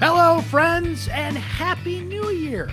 [0.00, 2.68] Hello, friends, and Happy New Year.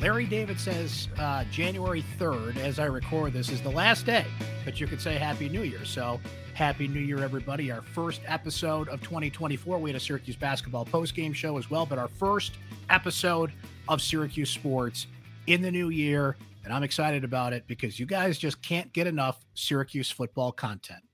[0.00, 4.26] Larry David says uh, January 3rd, as I record this, is the last day
[4.64, 5.84] that you could say Happy New Year.
[5.84, 6.20] So,
[6.54, 7.70] Happy New Year, everybody.
[7.70, 9.78] Our first episode of 2024.
[9.78, 12.54] We had a Syracuse basketball post-game show as well, but our first
[12.90, 13.52] episode
[13.86, 15.06] of Syracuse Sports
[15.46, 16.36] in the new year.
[16.64, 21.04] And I'm excited about it because you guys just can't get enough Syracuse football content.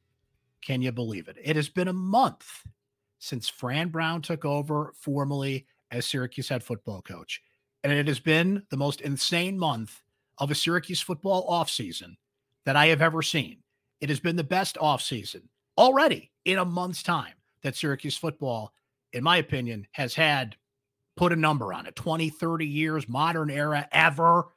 [0.63, 1.37] Can you believe it?
[1.45, 2.65] It has been a month
[3.25, 7.41] since Fran Brown took over formally as Syracuse head football coach.
[7.83, 10.03] And it has been the most insane month
[10.39, 12.17] of a Syracuse football offseason
[12.67, 13.63] that I have ever seen.
[14.01, 15.43] It has been the best offseason
[15.79, 17.33] already in a month's time
[17.63, 18.75] that Syracuse football,
[19.15, 20.57] in my opinion, has had
[21.17, 24.49] put a number on it 20, 30 years, modern era ever.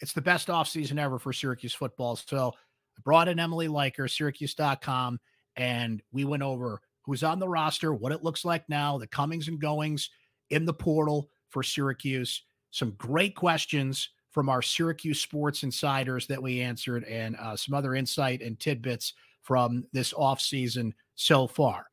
[0.00, 2.16] It's the best offseason ever for Syracuse football.
[2.16, 5.20] So I brought in Emily Leiker, Syracuse.com,
[5.54, 9.48] and we went over who's on the roster, what it looks like now, the comings
[9.48, 10.10] and goings
[10.50, 12.42] in the portal for Syracuse.
[12.70, 17.94] Some great questions from our Syracuse sports insiders that we answered, and uh, some other
[17.94, 21.86] insight and tidbits from this offseason so far.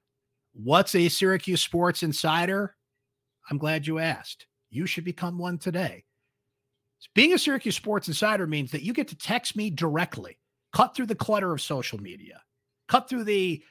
[0.53, 2.76] What's a Syracuse sports insider?
[3.50, 4.48] I'm glad you asked.
[4.70, 6.05] You should become one today.
[7.16, 10.38] Being a Syracuse sports insider means that you get to text me directly,
[10.73, 12.42] cut through the clutter of social media,
[12.88, 13.64] cut through the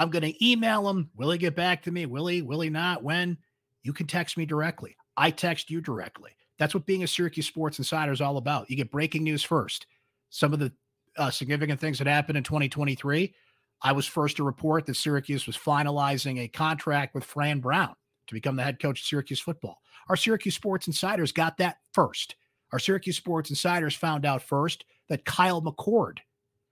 [0.00, 1.10] I'm going to email him.
[1.14, 2.06] Will he get back to me?
[2.06, 2.40] Will he?
[2.40, 3.04] Will he not?
[3.04, 3.36] When?
[3.82, 4.96] You can text me directly.
[5.18, 6.30] I text you directly.
[6.58, 8.70] That's what being a Syracuse Sports Insider is all about.
[8.70, 9.86] You get breaking news first.
[10.30, 10.72] Some of the
[11.18, 13.34] uh, significant things that happened in 2023.
[13.82, 17.94] I was first to report that Syracuse was finalizing a contract with Fran Brown
[18.26, 19.82] to become the head coach of Syracuse football.
[20.08, 22.36] Our Syracuse Sports Insiders got that first.
[22.72, 26.20] Our Syracuse Sports Insiders found out first that Kyle McCord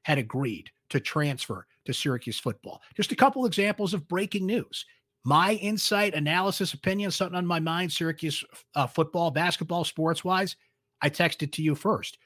[0.02, 2.82] had agreed to transfer to Syracuse football.
[2.94, 4.84] Just a couple examples of breaking news.
[5.24, 10.56] My insight, analysis, opinion, something on my mind, Syracuse uh, football, basketball, sports wise,
[11.02, 12.18] I texted to you first.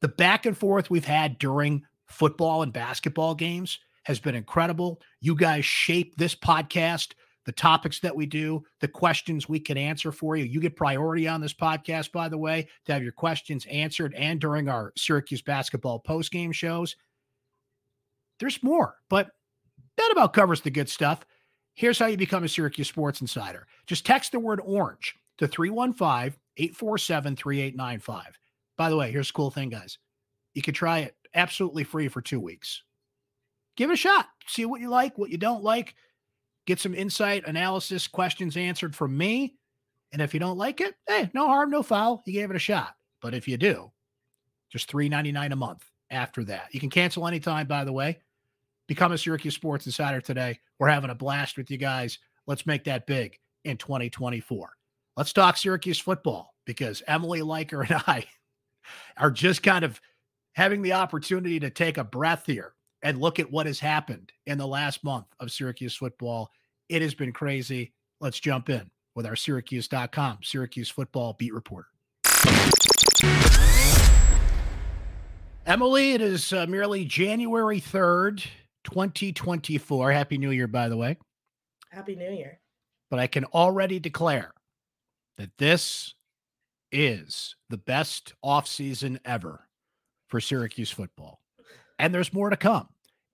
[0.00, 5.00] The back and forth we've had during football and basketball games has been incredible.
[5.20, 7.12] You guys shape this podcast,
[7.44, 10.44] the topics that we do, the questions we can answer for you.
[10.44, 14.40] You get priority on this podcast, by the way, to have your questions answered and
[14.40, 16.96] during our Syracuse basketball post game shows.
[18.40, 19.30] There's more, but
[19.96, 21.24] that about covers the good stuff.
[21.74, 23.66] Here's how you become a Syracuse Sports Insider.
[23.86, 28.38] Just text the word orange to 315 847 3895.
[28.76, 29.98] By the way, here's a cool thing, guys.
[30.54, 32.82] You can try it absolutely free for two weeks.
[33.76, 34.26] Give it a shot.
[34.46, 35.94] See what you like, what you don't like.
[36.66, 39.54] Get some insight, analysis, questions answered from me.
[40.12, 42.22] And if you don't like it, hey, no harm, no foul.
[42.26, 42.94] You gave it a shot.
[43.22, 43.90] But if you do,
[44.70, 46.68] just $3.99 a month after that.
[46.72, 48.18] You can cancel anytime, by the way.
[48.90, 50.58] Become a Syracuse Sports Insider today.
[50.80, 52.18] We're having a blast with you guys.
[52.48, 54.68] Let's make that big in 2024.
[55.16, 58.26] Let's talk Syracuse football because Emily Leiker and I
[59.16, 60.00] are just kind of
[60.54, 62.74] having the opportunity to take a breath here
[63.04, 66.50] and look at what has happened in the last month of Syracuse football.
[66.88, 67.92] It has been crazy.
[68.20, 71.86] Let's jump in with our Syracuse.com Syracuse football beat reporter.
[75.64, 78.44] Emily, it is uh, merely January 3rd.
[78.84, 80.12] 2024.
[80.12, 81.16] Happy New Year, by the way.
[81.90, 82.60] Happy New Year.
[83.10, 84.52] But I can already declare
[85.38, 86.14] that this
[86.92, 89.66] is the best offseason ever
[90.28, 91.40] for Syracuse football.
[91.98, 92.88] And there's more to come.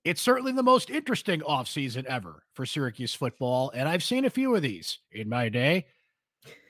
[0.04, 3.72] It's certainly the most interesting offseason ever for Syracuse football.
[3.74, 5.86] And I've seen a few of these in my day.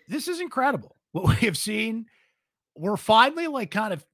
[0.09, 0.97] This is incredible.
[1.13, 2.07] What we have seen,
[2.77, 4.05] we're finally like kind of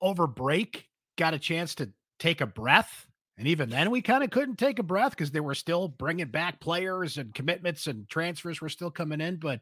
[0.00, 3.06] over break, got a chance to take a breath
[3.38, 6.28] and even then, we kind of couldn't take a breath because they were still bringing
[6.28, 9.36] back players and commitments and transfers were still coming in.
[9.36, 9.60] But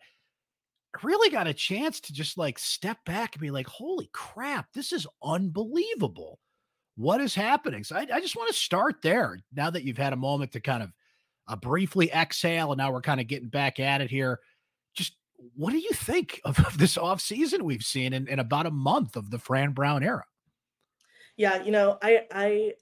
[0.95, 4.73] I really got a chance to just like step back and be like, holy crap,
[4.73, 6.39] this is unbelievable.
[6.97, 7.83] What is happening?
[7.83, 10.61] So I, I just want to start there now that you've had a moment to
[10.61, 10.93] kind of
[11.49, 12.71] uh, briefly exhale.
[12.71, 14.39] And now we're kind of getting back at it here.
[14.95, 15.17] Just
[15.57, 19.17] what do you think of, of this offseason we've seen in, in about a month
[19.17, 20.25] of the Fran Brown era?
[21.37, 22.73] Yeah, you know, I I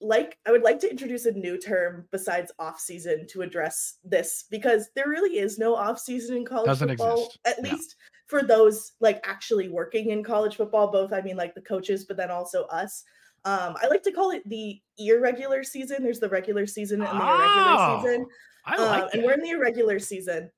[0.00, 4.44] like I would like to introduce a new term besides off season to address this
[4.50, 7.24] because there really is no off season in college Doesn't football.
[7.24, 7.38] Exist.
[7.46, 7.96] At least
[8.26, 12.16] for those like actually working in college football, both I mean like the coaches, but
[12.16, 13.04] then also us.
[13.46, 16.02] Um, I like to call it the irregular season.
[16.02, 18.26] There's the regular season and the irregular Oh, season.
[18.66, 20.50] I Um, like and we're in the irregular season.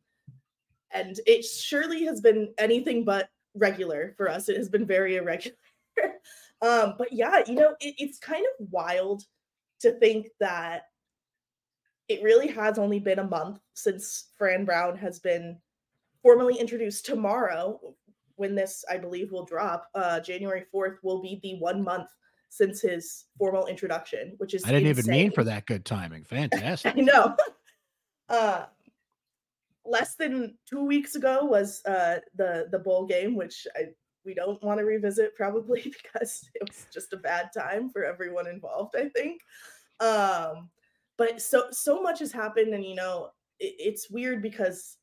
[0.93, 4.49] And it surely has been anything but regular for us.
[4.49, 5.57] It has been very irregular.
[6.63, 9.23] um, but yeah, you know, it, it's kind of wild
[9.81, 10.83] to think that
[12.09, 15.59] it really has only been a month since Fran Brown has been
[16.23, 17.79] formally introduced tomorrow
[18.35, 19.89] when this i believe will drop.
[19.95, 22.09] Uh january 4th will be the one month
[22.49, 25.05] since his formal introduction which is i didn't insane.
[25.05, 26.25] even mean for that good timing.
[26.29, 26.95] Fantastic.
[26.97, 27.37] i know.
[28.29, 28.65] Uh
[29.85, 33.83] less than two weeks ago was uh the the bowl game which i
[34.27, 38.47] we don't want to revisit probably because it was just a bad time for everyone
[38.47, 39.41] involved i think.
[40.01, 40.69] Um
[41.17, 44.99] but so so much has happened and you know it, it's weird because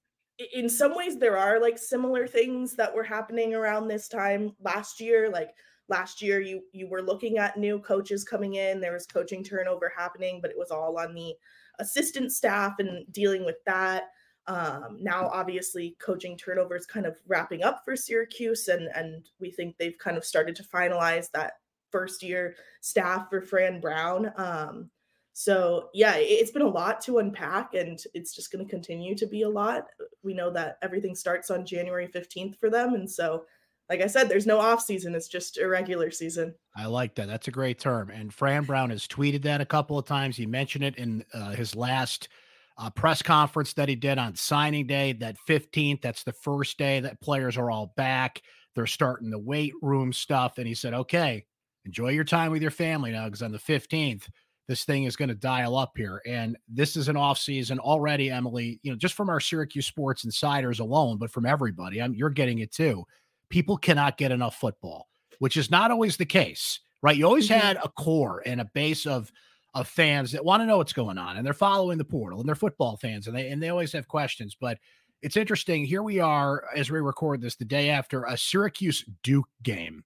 [0.54, 4.56] in some ways there are like similar things that were happening around this time.
[4.62, 5.52] Last year like
[5.90, 9.92] last year you you were looking at new coaches coming in there was coaching turnover
[9.96, 11.34] happening but it was all on the
[11.80, 14.04] assistant staff and dealing with that
[14.48, 19.50] um, now obviously coaching turnover is kind of wrapping up for syracuse and and we
[19.50, 21.54] think they've kind of started to finalize that
[21.92, 24.32] first year staff for fran brown.
[24.36, 24.90] Um,
[25.36, 29.26] so yeah it's been a lot to unpack and it's just going to continue to
[29.26, 29.86] be a lot.
[30.24, 33.46] We know that everything starts on january 15th for them and so
[33.90, 36.54] like i said there's no off season it's just a regular season.
[36.76, 39.98] I like that that's a great term and fran brown has tweeted that a couple
[39.98, 42.28] of times he mentioned it in uh, his last
[42.78, 47.00] uh, press conference that he did on signing day that 15th that's the first day
[47.00, 48.42] that players are all back
[48.76, 51.46] they're starting the weight room stuff and he said okay
[51.86, 54.28] enjoy your time with your family now because on the 15th
[54.68, 56.22] this thing is going to dial up here.
[56.26, 60.24] And this is an off season already, Emily, you know, just from our Syracuse sports
[60.24, 63.04] insiders alone, but from everybody, I'm, you're getting it too.
[63.50, 65.10] People cannot get enough football,
[65.40, 67.18] which is not always the case, right?
[67.18, 67.60] You always mm-hmm.
[67.60, 69.32] had a core and a base of,
[69.74, 72.48] of fans that want to know what's going on and they're following the portal and
[72.48, 74.78] they're football fans and they, and they always have questions, but
[75.22, 75.86] it's interesting.
[75.86, 80.04] Here we are as we record this the day after a Syracuse Duke game.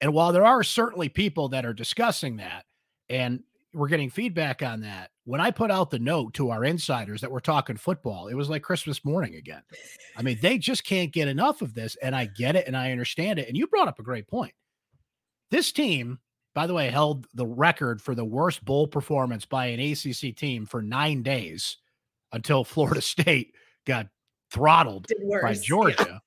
[0.00, 2.64] And while there are certainly people that are discussing that,
[3.08, 3.42] and
[3.74, 5.10] we're getting feedback on that.
[5.24, 8.48] When I put out the note to our insiders that we're talking football, it was
[8.48, 9.62] like Christmas morning again.
[10.16, 11.96] I mean, they just can't get enough of this.
[11.96, 13.48] And I get it and I understand it.
[13.48, 14.54] And you brought up a great point.
[15.50, 16.20] This team,
[16.54, 20.66] by the way, held the record for the worst bowl performance by an ACC team
[20.66, 21.78] for nine days
[22.32, 23.54] until Florida State
[23.84, 24.06] got
[24.50, 25.08] throttled
[25.42, 26.06] by Georgia.
[26.08, 26.18] Yeah.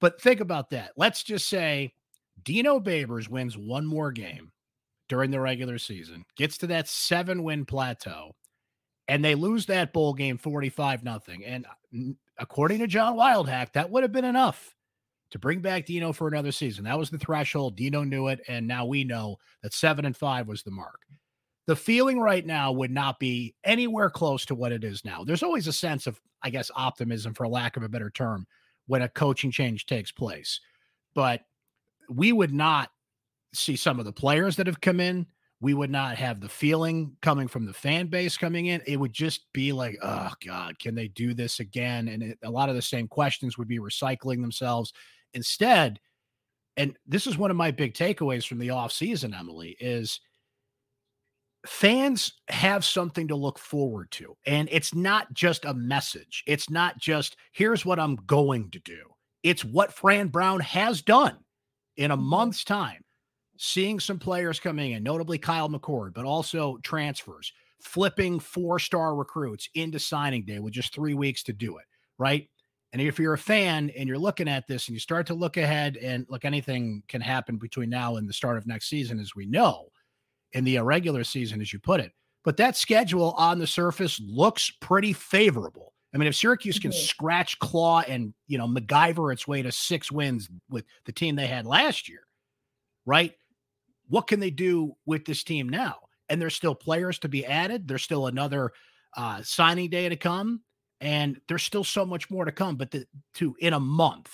[0.00, 0.92] But think about that.
[0.96, 1.94] Let's just say
[2.42, 4.52] Dino Babers wins one more game
[5.08, 8.34] during the regular season, gets to that seven win plateau,
[9.08, 11.44] and they lose that bowl game 45 nothing.
[11.44, 11.66] And
[12.38, 14.75] according to John Wildhack, that would have been enough
[15.30, 16.84] to bring back Dino for another season.
[16.84, 17.76] That was the threshold.
[17.76, 18.40] Dino knew it.
[18.48, 21.00] And now we know that seven and five was the mark.
[21.66, 25.24] The feeling right now would not be anywhere close to what it is now.
[25.24, 28.46] There's always a sense of, I guess, optimism, for lack of a better term,
[28.86, 30.60] when a coaching change takes place.
[31.14, 31.40] But
[32.08, 32.90] we would not
[33.52, 35.26] see some of the players that have come in.
[35.58, 38.82] We would not have the feeling coming from the fan base coming in.
[38.86, 42.08] It would just be like, oh God, can they do this again?
[42.08, 44.92] And it, a lot of the same questions would be recycling themselves.
[45.36, 46.00] Instead,
[46.76, 50.20] and this is one of my big takeaways from the off season, Emily, is
[51.66, 54.36] fans have something to look forward to.
[54.46, 56.42] And it's not just a message.
[56.46, 59.02] It's not just here's what I'm going to do.
[59.42, 61.36] It's what Fran Brown has done
[61.96, 62.26] in a mm-hmm.
[62.26, 63.02] month's time
[63.58, 69.68] seeing some players coming in, notably Kyle McCord, but also transfers, flipping four star recruits
[69.74, 71.84] into signing day with just three weeks to do it,
[72.18, 72.48] right?
[72.96, 75.58] And if you're a fan and you're looking at this and you start to look
[75.58, 79.34] ahead, and look, anything can happen between now and the start of next season, as
[79.36, 79.88] we know,
[80.52, 82.12] in the irregular season, as you put it.
[82.44, 85.92] But that schedule on the surface looks pretty favorable.
[86.14, 87.04] I mean, if Syracuse can mm-hmm.
[87.04, 91.48] scratch, claw, and you know MacGyver its way to six wins with the team they
[91.48, 92.22] had last year,
[93.04, 93.34] right?
[94.08, 95.96] what can they do with this team now?
[96.28, 97.86] And there's still players to be added.
[97.86, 98.72] There's still another
[99.16, 100.62] uh, signing day to come,
[101.00, 102.76] and there's still so much more to come.
[102.76, 104.30] But the, to in a month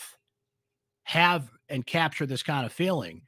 [1.04, 3.22] have and capture this kind of feeling,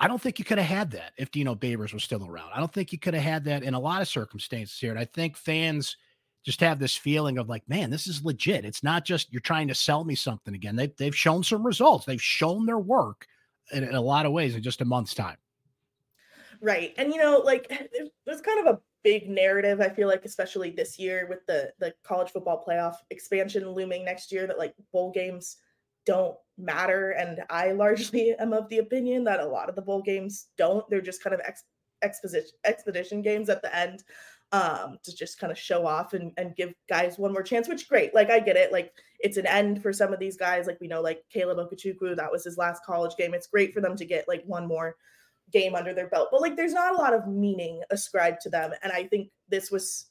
[0.00, 2.50] I don't think you could have had that if Dino Babers was still around.
[2.54, 4.90] I don't think you could have had that in a lot of circumstances here.
[4.90, 5.96] And I think fans
[6.44, 8.64] just have this feeling of like, man, this is legit.
[8.64, 10.76] It's not just you're trying to sell me something again.
[10.76, 12.04] They've, they've shown some results.
[12.04, 13.26] They've shown their work
[13.72, 15.36] in, in a lot of ways in just a month's time.
[16.60, 16.92] Right.
[16.96, 17.68] And you know, like
[18.26, 21.94] there's kind of a big narrative I feel like especially this year with the the
[22.02, 25.58] college football playoff expansion looming next year that like bowl games
[26.06, 27.10] don't matter.
[27.10, 30.88] And I largely am of the opinion that a lot of the bowl games don't.
[30.88, 31.64] They're just kind of ex-
[32.02, 34.02] exposition expedition games at the end
[34.52, 37.88] um to just kind of show off and, and give guys one more chance which
[37.88, 38.72] great like i get it.
[38.72, 40.66] Like it's an end for some of these guys.
[40.66, 43.34] Like we know like caleb okechukwu that was his last college game.
[43.34, 44.96] It's great for them to get like one more
[45.52, 46.28] game under their belt.
[46.30, 48.72] But like there's not a lot of meaning ascribed to them.
[48.82, 50.06] And I think this was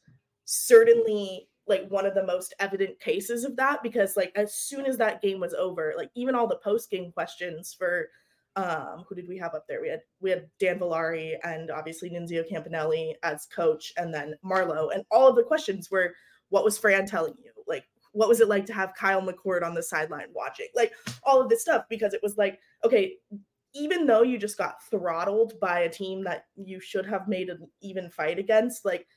[0.46, 4.98] certainly like one of the most evident cases of that because like as soon as
[4.98, 8.10] that game was over, like even all the post game questions for
[8.56, 9.82] um who did we have up there?
[9.82, 14.90] We had we had Dan Villari and obviously Nunzio Campanelli as coach and then Marlowe
[14.90, 16.14] and all of the questions were
[16.50, 17.52] what was Fran telling you?
[17.68, 20.68] Like what was it like to have Kyle McCord on the sideline watching?
[20.76, 23.16] Like all of this stuff because it was like okay,
[23.74, 27.68] even though you just got throttled by a team that you should have made an
[27.82, 29.08] even fight against, like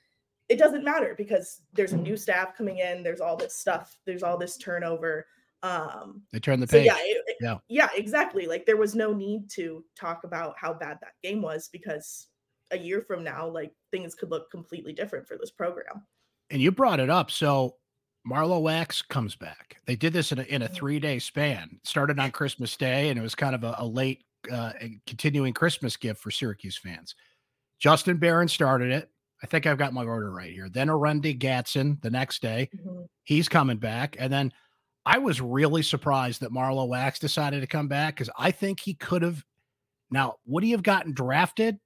[0.48, 4.22] it doesn't matter because there's a new staff coming in, there's all this stuff, there's
[4.22, 5.26] all this turnover.
[5.62, 6.86] Um they turn the so page.
[6.86, 7.58] yeah, it- Yeah.
[7.68, 8.46] yeah, exactly.
[8.46, 12.28] Like there was no need to talk about how bad that game was because
[12.70, 16.06] a year from now, like things could look completely different for this program.
[16.50, 17.30] and you brought it up.
[17.30, 17.76] So
[18.24, 19.76] Marlowe Wax comes back.
[19.86, 20.74] They did this in a, in a Mhm.
[20.74, 21.80] three day span.
[21.84, 25.52] Started on Christmas Day, and it was kind of a, a late, uh, a continuing
[25.52, 27.14] Christmas gift for Syracuse fans.
[27.78, 29.10] Justin Barron started it.
[29.42, 30.68] I think I've got my order right here.
[30.68, 32.70] Then Oronde Gadsden the next day.
[32.74, 33.06] Mhm.
[33.24, 34.52] He's coming back, and then
[35.04, 38.94] I was really surprised that Marlowe Wax decided to come back because I think he
[38.94, 39.44] could have.
[40.10, 41.78] Now, would he have gotten drafted?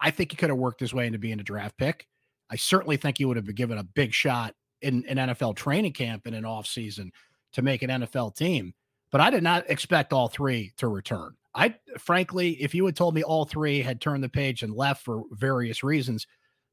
[0.00, 2.06] I think he could have worked his way into being a draft pick.
[2.50, 5.92] I certainly think he would have been given a big shot in an NFL training
[5.92, 7.10] camp in an offseason
[7.52, 8.74] to make an NFL team.
[9.10, 11.34] But I did not expect all three to return.
[11.54, 15.04] I frankly, if you had told me all three had turned the page and left
[15.04, 16.26] for various reasons,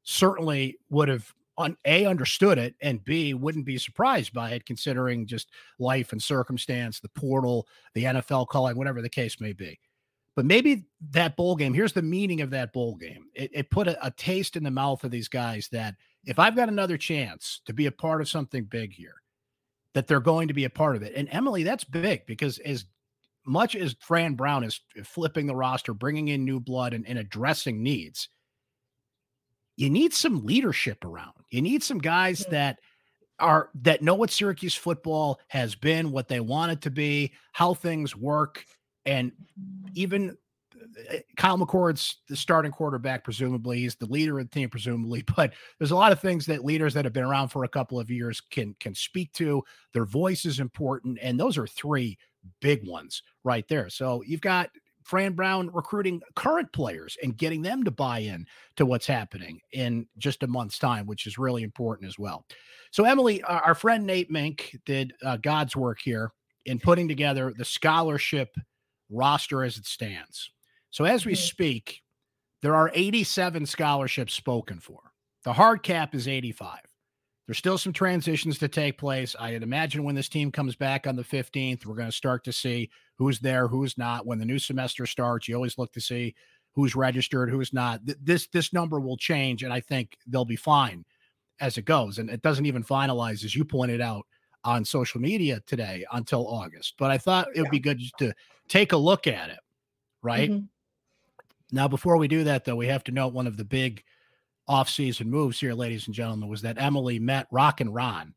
[0.04, 5.28] certainly would have on A understood it and B wouldn't be surprised by it considering
[5.28, 9.78] just life and circumstance, the portal, the NFL calling, whatever the case may be.
[10.38, 13.26] But maybe that bowl game, here's the meaning of that bowl game.
[13.34, 16.56] It, it put a, a taste in the mouth of these guys that if I've
[16.56, 19.16] got another chance to be a part of something big here,
[19.94, 21.14] that they're going to be a part of it.
[21.14, 22.86] And Emily, that's big because as
[23.50, 27.82] much as Fran Brown is flipping the roster, bringing in new blood and, and addressing
[27.82, 28.30] needs,
[29.76, 31.34] you need some leadership around.
[31.50, 32.80] You need some guys that
[33.40, 37.74] are that know what Syracuse football has been, what they want it to be, how
[37.74, 38.66] things work,
[39.06, 39.32] and
[39.96, 40.38] even
[41.10, 45.24] uh, Kyle McCord's the starting quarterback, presumably he's the leader of the team, presumably.
[45.36, 48.00] But there's a lot of things that leaders that have been around for a couple
[48.00, 49.64] of years can can speak to.
[49.94, 52.18] Their voice is important, and those are three
[52.62, 53.90] big ones right there.
[53.90, 54.70] So you've got
[55.04, 60.08] Fran Brown recruiting current players and getting them to buy in to what's happening in
[60.18, 62.46] just a month's time, which is really important as well.
[62.92, 66.32] So Emily, our friend Nate Mink did uh, God's work here
[66.66, 68.56] in putting together the scholarship
[69.10, 70.52] roster as it stands.
[70.92, 71.38] So as we Mhm.
[71.38, 72.04] speak,
[72.62, 75.14] there are 87 scholarships spoken for.
[75.44, 76.82] The hard cap is 85.
[77.50, 79.36] There's still some transitions to take place.
[79.40, 82.54] I'd imagine when this team comes back on the 15th, we're going to start to
[82.54, 84.28] see who's there, who's not.
[84.28, 86.36] When the new semester starts, you always look to see
[86.74, 88.02] who's registered, who's not.
[88.06, 91.04] This this number will change, and I think they'll be fine
[91.60, 92.20] as it goes.
[92.20, 94.28] And it doesn't even finalize, as you pointed out
[94.64, 96.98] on social media today, until August.
[97.00, 97.72] But I thought it would Yeah.
[97.72, 98.32] be good just to
[98.68, 99.60] take a look at it,
[100.22, 100.52] right?
[100.52, 100.68] Mhm.
[101.72, 104.04] Now, before we do that, though, we have to note one of the big
[104.70, 108.34] off-season moves here, ladies and gentlemen, was that Emily met Rock and Ron,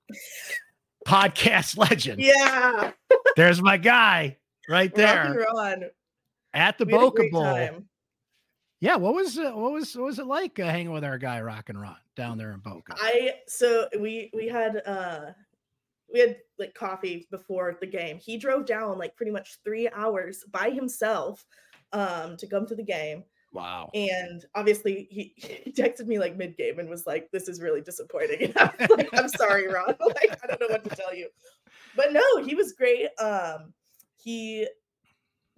[1.06, 2.20] podcast legend.
[2.20, 2.90] Yeah,
[3.36, 5.84] There's my guy right rock and there Ron.
[6.54, 7.42] at the We Boca Bowl.
[7.44, 7.88] time.
[8.80, 11.40] Yeah, what was uh, what was what was it like uh, hanging with our guy
[11.40, 12.94] Rock and Ron down there in Boca?
[12.96, 15.26] I so we we had uh
[16.12, 18.18] we had like coffee before the game.
[18.18, 21.44] He drove down like pretty much three hours by himself
[21.92, 23.22] um to come to the game.
[23.52, 23.90] Wow.
[23.94, 27.80] And obviously he, he texted me like mid game and was like, This is really
[27.80, 28.52] disappointing.
[28.56, 29.86] And I was like, I'm sorry, Ron.
[30.00, 31.28] like, I don't know what to tell you.
[31.96, 33.08] But no, he was great.
[33.20, 33.72] Um
[34.16, 34.66] he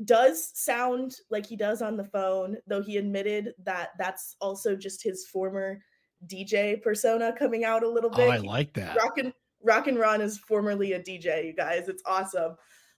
[0.05, 5.03] does sound like he does on the phone, though he admitted that that's also just
[5.03, 5.79] his former
[6.27, 8.31] DJ persona coming out a little Oh, bit.
[8.31, 8.97] I like that.
[8.97, 9.33] Rock and
[9.63, 11.89] Rock and Ron is formerly a DJ, you guys.
[11.89, 12.57] It's awesome.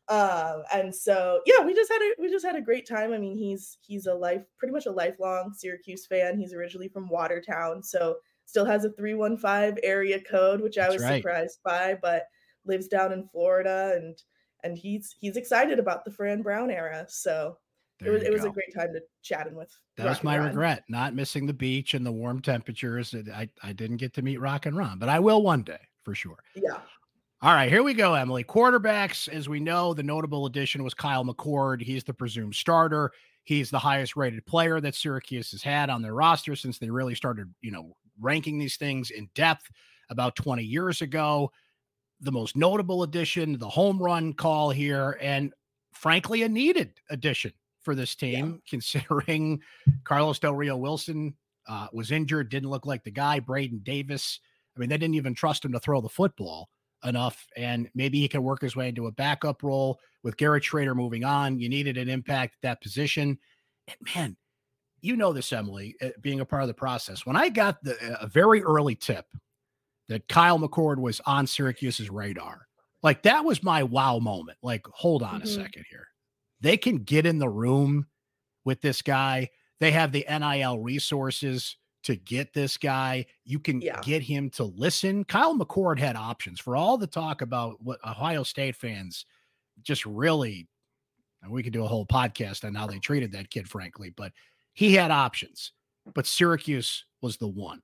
[0.09, 3.13] Um, and so yeah, we just had a we just had a great time.
[3.13, 6.39] I mean, he's he's a life pretty much a lifelong Syracuse fan.
[6.39, 11.17] He's originally from Watertown, so still has a 315 area code, which I was right.
[11.17, 12.27] surprised by, but
[12.65, 14.17] lives down in Florida and
[14.63, 17.07] and he's he's excited about the Fran Brown era.
[17.09, 17.59] So
[18.05, 19.75] it was it was a great time to chatting with.
[19.97, 23.15] That Rock was my regret, not missing the beach and the warm temperatures.
[23.35, 26.15] I, I didn't get to meet Rock and Ron, but I will one day for
[26.15, 26.39] sure.
[26.55, 26.79] Yeah.
[27.43, 28.45] All right, here we go, Emily.
[28.45, 31.83] Quarterbacks, as we know, the notable addition was Kyle McCord.
[31.83, 33.13] He's the presumed starter.
[33.45, 37.15] He's the highest rated player that Syracuse has had on their roster since they really
[37.15, 39.71] started, you know, ranking these things in depth
[40.09, 41.53] about 20 years ago.
[42.21, 45.53] The most notable addition, the home run call here, and
[45.93, 47.53] frankly, a needed addition
[47.83, 49.61] for this team, considering
[50.05, 51.35] Carlos Del Rio Wilson
[51.69, 53.41] uh, was injured, didn't look like the guy.
[53.41, 54.41] Braden Davis
[54.77, 56.69] I mean, they didn't even trust him to throw the football
[57.07, 60.95] enough, and maybe he can work his way into a backup role with Garrett Shrader
[60.95, 61.59] moving on.
[61.59, 63.39] You needed an impact at that position.
[63.89, 64.37] And man,
[65.01, 67.25] you know this, Emily, uh, being a part of the process.
[67.25, 69.27] When I got the a very early tip
[70.09, 72.67] that Kyle McCord was on Syracuse's radar,
[73.03, 74.59] like that was my wow moment.
[74.63, 75.45] Like, hold on mm-hmm.
[75.45, 76.09] a second here.
[76.61, 78.07] They can get in the room
[78.65, 79.51] with this guy.
[79.79, 83.27] They have the NIL resources to get this guy.
[83.45, 84.01] You can yeah.
[84.01, 85.25] get him to listen.
[85.25, 89.27] Kyle McCord had options for all the talk about what Ohio State fans
[89.83, 90.69] just really,
[91.43, 94.33] and we could do a whole podcast on how they treated that kid, frankly, but
[94.73, 95.73] he had options.
[96.15, 97.83] But Syracuse was the one.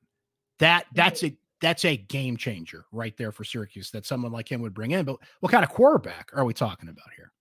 [0.61, 4.63] That that's a that's a game changer right there for Syracuse that someone like him
[4.63, 5.05] would bring in.
[5.05, 7.33] But what kind of quarterback are we talking about here?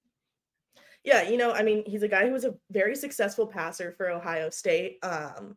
[1.03, 4.09] Yeah, you know, I mean, he's a guy who was a very successful passer for
[4.09, 4.97] Ohio State.
[5.03, 5.55] Um,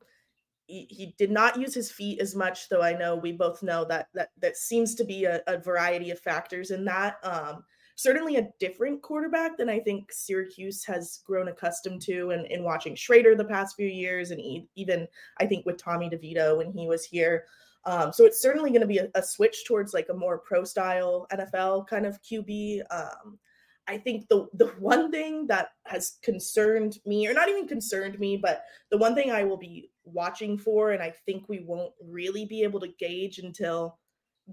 [0.67, 4.09] he, did not use his feet as much, though I know we both know that
[4.15, 7.19] that that seems to be a, a variety of factors in that.
[7.23, 7.65] Um,
[7.97, 12.65] certainly a different quarterback than I think Syracuse has grown accustomed to and in, in
[12.65, 14.41] watching Shrader the past few years, and
[14.75, 15.07] even
[15.39, 17.45] I think with Tommy DeVito when he was here.
[17.87, 20.65] Um, so it's certainly going to be a, a, switch towards like a more pro
[20.65, 22.81] style NFL kind of QB.
[22.91, 23.39] Um,
[23.87, 28.39] I think the the one thing that has concerned me, or not even concerned me,
[28.39, 32.45] but the one thing I will be watching for, and I think we won't really
[32.45, 33.99] be able to gauge until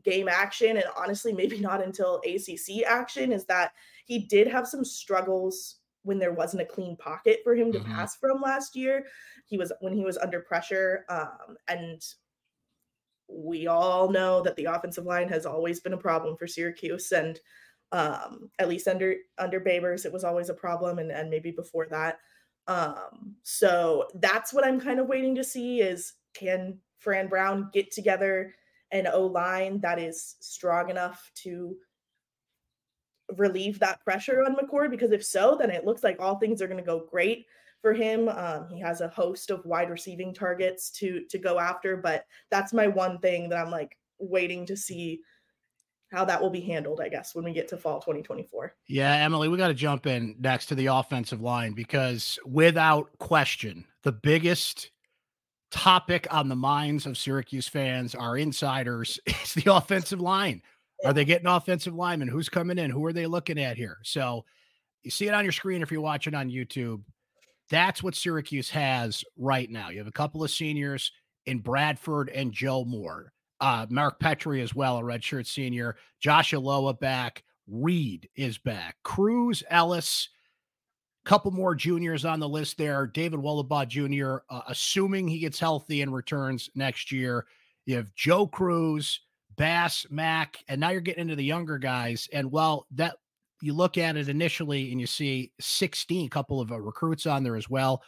[0.03, 3.74] game action and honestly maybe not until ACC action is that
[4.05, 7.91] he did have some struggles when there wasn't a clean pocket for him to mm-hmm.
[7.91, 9.05] pass from last year.
[9.46, 12.01] He was when he was under pressure um, and
[13.27, 17.39] we all know that the offensive line has always been a problem for Syracuse and
[17.91, 21.88] um, at least under under Babers it was always a problem and and maybe before
[21.91, 22.20] that.
[22.68, 27.91] Um, so that's what I'm kind of waiting to see is can Fran Brown get
[27.91, 28.53] together
[28.91, 31.75] an O line that is strong enough to
[33.38, 34.91] relieve that pressure on McCord?
[34.91, 37.45] Because if so, then it looks like all things are going to go great
[37.82, 38.30] for him.
[38.30, 42.74] Um, he has a host of wide receiving targets to to go after, but that's
[42.74, 45.21] my one thing that I'm like waiting to see
[46.12, 48.76] how that will be handled, I guess, when we get to fall 2024.
[48.88, 53.86] Yeah, Emily, we got to jump in next to the offensive line because without question,
[54.04, 54.91] the biggest
[55.71, 60.62] topic on the minds of Syracuse fans, our insiders, is the offensive line.
[61.06, 62.28] Are they getting offensive linemen?
[62.28, 62.91] Who's coming in?
[62.91, 63.97] Who are they looking at here?
[64.04, 64.45] So
[65.04, 67.02] you see it on your screen if you're watching on YouTube.
[67.69, 69.89] That's what Syracuse has right now.
[69.89, 71.12] You have a couple of seniors
[71.45, 73.32] in Bradford and Joe Moore.
[73.62, 75.95] Uh, Mark Petrie as well, a redshirt senior.
[76.19, 77.43] Josh Aloa back.
[77.67, 78.97] Reed is back.
[79.04, 80.28] Cruz, Ellis,
[81.24, 83.06] couple more juniors on the list there.
[83.06, 87.45] David Wohlabaugh Jr., uh, assuming he gets healthy and returns next year.
[87.86, 89.21] You have Joe Cruz,
[89.58, 92.28] Bass, Mack, and now you're getting into the younger guys.
[92.34, 93.17] And while that
[93.62, 97.56] you look at it initially and you see 16, couple of uh, recruits on there
[97.56, 98.02] as well,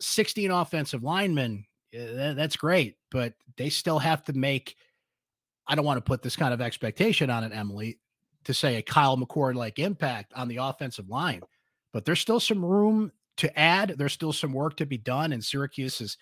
[0.00, 4.76] 16 offensive linemen, Eh, that's great, but they still have to make.
[5.66, 7.98] I don't want to put this kind of expectation on it, Emily,
[8.44, 11.42] to say a Kyle McCord like impact on the offensive line
[11.92, 13.94] but there's still some room to add.
[13.96, 16.16] There's still some work to be done, and Syracuse has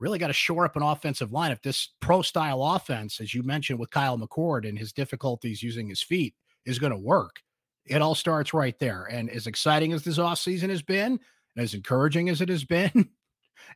[0.00, 1.52] really got to shore up an offensive line.
[1.52, 5.88] If this pro style offense, as you mentioned with Kyle McCord and his difficulties using
[5.88, 6.34] his feet,
[6.66, 7.40] is going to work,
[7.86, 9.04] it all starts right there.
[9.04, 11.20] And as exciting as this offseason has been,
[11.56, 13.10] as encouraging as it has been,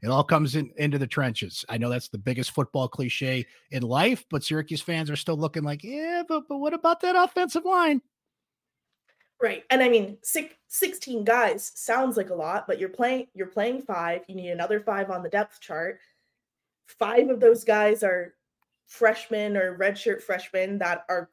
[0.02, 1.64] it all comes in into the trenches.
[1.68, 5.62] I know that's the biggest football cliche in life, but Syracuse fans are still looking
[5.62, 8.02] like, yeah, but but what about that offensive line?
[9.40, 9.64] Right.
[9.70, 13.82] And I mean, six, 16 guys sounds like a lot, but you're playing you're playing
[13.82, 16.00] 5, you need another 5 on the depth chart.
[16.86, 18.34] 5 of those guys are
[18.86, 21.30] freshmen or redshirt freshmen that are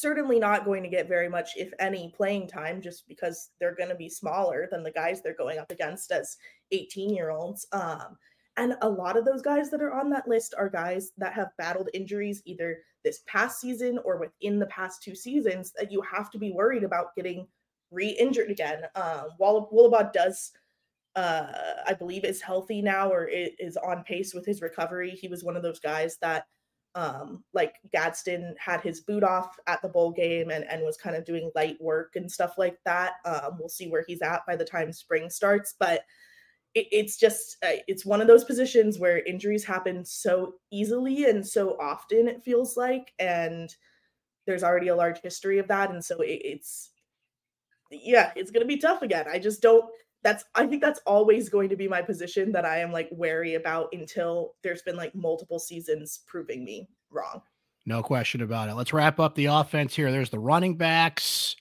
[0.00, 3.88] certainly not going to get very much if any playing time just because they're going
[3.88, 6.36] to be smaller than the guys they're going up against as
[6.70, 7.66] 18 year olds.
[7.72, 8.16] Um,
[8.56, 11.56] and a lot of those guys that are on that list are guys that have
[11.56, 16.30] battled injuries either this past season or within the past two seasons that you have
[16.30, 17.46] to be worried about getting
[17.90, 18.82] re-injured again.
[18.94, 20.52] Um, Wohlabaugh does,
[21.16, 21.52] uh,
[21.86, 25.10] I believe, is healthy now or is on pace with his recovery.
[25.10, 26.46] He was one of those guys that,
[26.94, 31.16] um, like Gadsden, had his boot off at the bowl game and and was kind
[31.16, 33.14] of doing light work and stuff like that.
[33.24, 36.04] Um, we'll see where he's at by the time spring starts, but
[36.74, 41.46] it, it's just uh, it's one of those positions where injuries happen so easily and
[41.46, 43.74] so often it feels like and
[44.46, 46.90] there's already a large history of that and so it, it's
[47.90, 49.84] yeah it's to be tough again i just don't
[50.22, 53.54] that's i think that's always going to be my position that i am like wary
[53.54, 57.42] about until there's been like multiple seasons proving me wrong
[57.84, 58.74] No question about it.
[58.74, 60.12] Let's wrap up the offense here.
[60.12, 61.56] There's the running backs,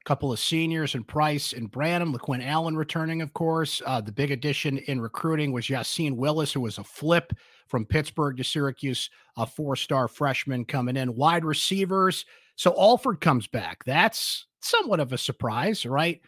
[0.00, 3.80] a couple of seniors and Price and Branham, LeQuint Allen returning, of course.
[3.86, 7.32] Uh, the big addition in recruiting was Yasin Willis, who was a flip
[7.68, 11.14] from Pittsburgh to Syracuse, a four star freshman coming in.
[11.14, 12.26] Wide receivers.
[12.56, 13.82] So Alford comes back.
[13.84, 16.20] That's somewhat of a surprise, right?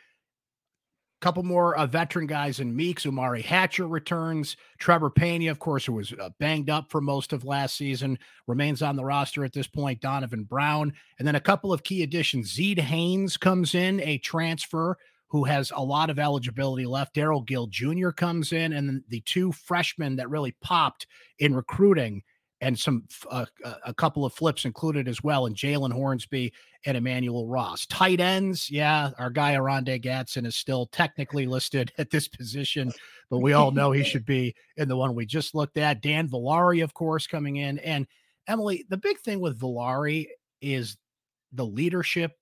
[1.25, 3.07] Couple more uh, veteran guys in Meeks.
[3.07, 4.59] Umari Hatcher returns.
[4.79, 8.83] Trevor Pena, of course, who was uh, banged up for most of last season, remains
[8.83, 10.03] on the roster at this point.
[10.03, 10.93] Donovan Brown.
[11.19, 12.55] And then a couple of key additions.
[12.55, 17.15] Zeed Haynes comes in, a transfer who has a lot of eligibility left.
[17.15, 18.11] Daryl Gill Jr.
[18.11, 21.07] comes in, and the two freshmen that really popped
[21.39, 22.23] in recruiting
[22.61, 23.47] and some uh,
[23.85, 26.53] a couple of flips included as well, and Jalen Hornsby
[26.87, 27.87] and Emmanuel Ross.
[27.87, 32.93] Tight ends, yeah, our guy Oronde Gadsden is still technically listed at this position,
[33.31, 36.03] but we all know he should be in the one we just looked at.
[36.03, 38.07] Dan Villari, of course, coming in, and
[38.47, 38.85] Emily.
[38.89, 40.27] The big thing with Villari
[40.61, 40.97] is
[41.53, 42.33] the leadership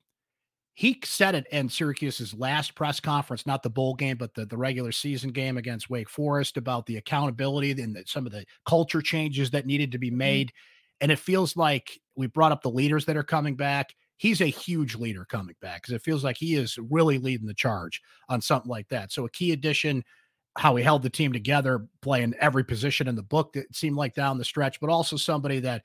[0.74, 4.56] he said it in Syracuse's last press conference, not the bowl game, but the, the
[4.56, 9.02] regular season game against Wake Forest about the accountability and the, some of the culture
[9.02, 10.18] changes that needed to be mm-hmm.
[10.18, 10.46] made.
[10.48, 11.02] Mm-hmm.
[11.02, 13.94] And it feels like we brought up the leaders that are coming back.
[14.16, 17.54] He's a huge leader coming back because it feels like he is really leading the
[17.54, 19.12] charge on something like that.
[19.12, 20.04] So a key addition,
[20.56, 24.14] how he held the team together, playing every position in the book that seemed like
[24.14, 25.82] down the stretch, but also somebody that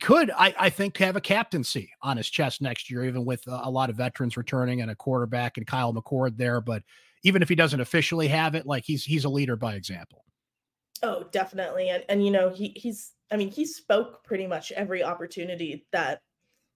[0.00, 3.70] could I, I think have a captaincy on his chest next year, even with a,
[3.70, 6.60] lot of veterans returning and a quarterback and Kyle McCord there.
[6.60, 6.82] But
[7.24, 10.24] even if he doesn't officially have it, like he's he's a leader by example.
[11.02, 11.88] Oh, definitely.
[11.88, 16.20] And and you know, he he's I mean, he spoke pretty much every opportunity that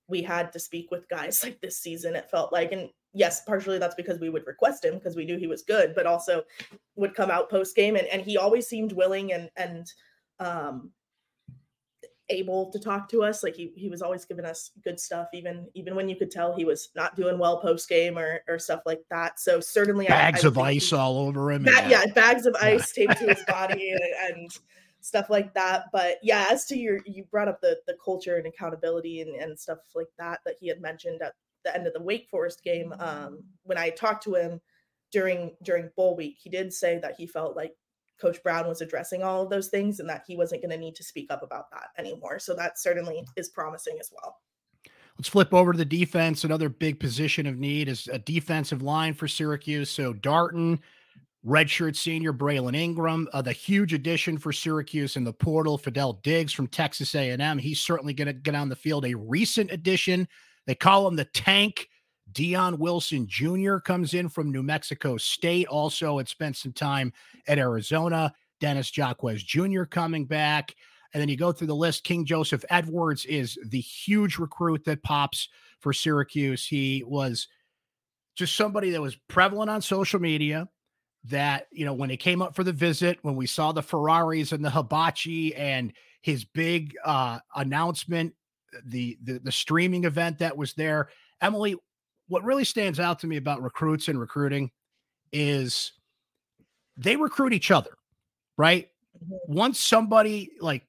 [0.08, 2.72] we had to speak with guys like this season, it felt like.
[2.72, 5.94] And yes, partially that's because we would request him because we knew he was good,
[5.94, 6.42] but also
[6.96, 9.86] would come out post game and, and he always seemed willing and and
[10.38, 10.92] um
[12.28, 13.42] able to talk to us.
[13.42, 16.54] Like he he was always giving us good stuff, even even when you could tell
[16.54, 19.38] he was not doing well post game or or stuff like that.
[19.38, 21.64] So certainly bags I, I of ice he, all over him.
[21.64, 24.58] Ba- yeah, bags of ice taped to his body and, and,
[25.02, 25.84] stuff like that.
[25.92, 29.56] But yeah, as to your you brought up the the culture and accountability and, and
[29.56, 31.34] stuff like that that he had mentioned at
[31.64, 32.92] the end of the Wake Forest game.
[32.98, 34.60] Um, when I talked to him
[35.12, 37.76] during during bowl week, he did say that he felt like
[38.20, 40.96] Coach Brown was addressing all of those things and that he wasn't going to need
[40.96, 42.38] to speak up about that anymore.
[42.38, 44.40] So that certainly is promising as well.
[45.18, 46.44] Let's flip over to the defense.
[46.44, 49.90] Another big position of need is a defensive line for Syracuse.
[49.90, 50.78] So Darton,
[51.46, 56.52] redshirt senior Braylon Ingram, uh, the huge addition for Syracuse in the portal, Fadil Diggs
[56.52, 57.58] from Texas A&M.
[57.58, 59.06] He's certainly going to get on the field.
[59.06, 60.28] A recent addition.
[60.66, 61.88] They call him the tank.
[62.36, 63.78] Dion Wilson Jr.
[63.78, 65.66] comes in from New Mexico State.
[65.68, 67.14] Also, had spent some time
[67.48, 68.30] at Arizona.
[68.60, 69.84] Dennis Jaquez Jr.
[69.84, 70.74] coming back.
[71.14, 72.04] And then you go through the list.
[72.04, 75.48] King Joseph Edwards is the huge recruit that pops
[75.80, 76.66] for Syracuse.
[76.66, 77.48] He was
[78.34, 80.68] just somebody that was prevalent on social media.
[81.24, 84.52] That, you know, when he came up for the visit, when we saw the Ferraris
[84.52, 88.34] and the hibachi and his big uh, announcement,
[88.84, 91.08] the, the the streaming event that was there.
[91.40, 91.76] Emily,
[92.28, 94.70] what really stands out to me about recruits and recruiting
[95.32, 95.92] is
[96.96, 97.96] they recruit each other,
[98.56, 98.88] right?
[99.24, 99.54] Mm-hmm.
[99.54, 100.84] Once somebody like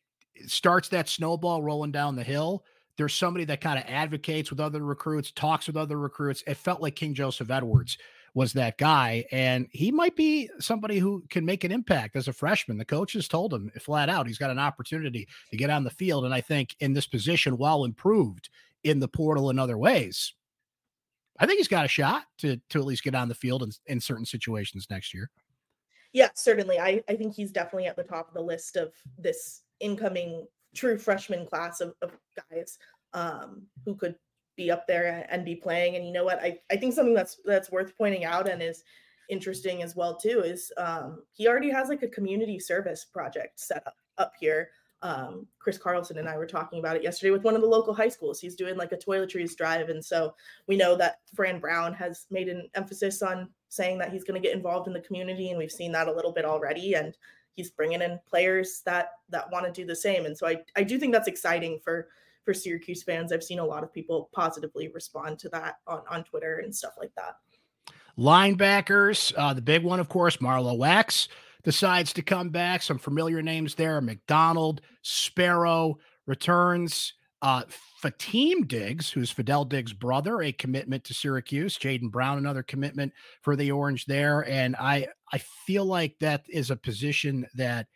[0.45, 2.63] starts that snowball rolling down the hill,
[2.97, 6.43] there's somebody that kind of advocates with other recruits, talks with other recruits.
[6.47, 7.97] It felt like King Joseph Edwards
[8.33, 12.33] was that guy, and he might be somebody who can make an impact as a
[12.33, 12.77] freshman.
[12.77, 16.25] The coaches told him flat out he's got an opportunity to get on the field,
[16.25, 18.49] and I think in this position, while improved
[18.83, 20.33] in the portal in other ways,
[21.39, 23.71] I think he's got a shot to to at least get on the field in,
[23.87, 25.29] in certain situations next year.
[26.13, 26.79] Yeah, certainly.
[26.79, 30.97] I, I think he's definitely at the top of the list of this incoming true
[30.97, 32.11] freshman class of, of
[32.51, 32.77] guys
[33.13, 34.15] um, who could
[34.55, 35.95] be up there and be playing.
[35.95, 36.39] And you know what?
[36.39, 38.83] I, I think something that's that's worth pointing out and is
[39.29, 43.85] interesting as well too is um, he already has like a community service project set
[43.85, 44.69] up up here
[45.01, 47.93] um, Chris Carlson and I were talking about it yesterday with one of the local
[47.93, 48.39] high schools.
[48.39, 49.89] He's doing like a toiletries drive.
[49.89, 50.33] And so
[50.67, 54.45] we know that Fran Brown has made an emphasis on saying that he's going to
[54.45, 55.49] get involved in the community.
[55.49, 56.95] And we've seen that a little bit already.
[56.95, 57.15] And
[57.53, 60.25] he's bringing in players that, that want to do the same.
[60.25, 62.07] And so I, I do think that's exciting for,
[62.43, 63.31] for Syracuse fans.
[63.31, 66.93] I've seen a lot of people positively respond to that on, on Twitter and stuff
[66.97, 67.35] like that.
[68.17, 71.27] Linebackers, uh, the big one, of course, Marlowe Wax
[71.67, 72.81] decides to come back.
[72.81, 77.13] Some familiar names there McDonald, Sparrow returns.
[77.41, 77.63] Uh,
[78.01, 81.77] Fatim Diggs, who's Fadil Diggs' brother, a commitment to Syracuse.
[81.77, 84.49] Jaden Brown, another commitment for the Orange there.
[84.49, 87.87] And I, I feel like that is a position that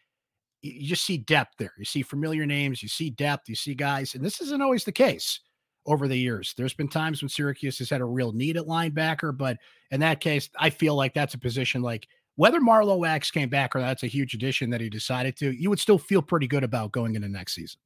[0.62, 1.73] you just see depth there.
[1.79, 4.91] You see familiar names, you see depth, you see guys, and this isn't always the
[4.91, 5.39] case
[5.88, 6.53] over the years.
[6.55, 9.57] There's been times when Syracuse has had a real need at linebacker, but
[9.89, 13.76] in that case, I feel like that's a position like whether Marlowe Wax came back
[13.76, 16.63] or that's a huge addition that he decided to, you would still feel pretty good
[16.63, 17.80] about going into next season.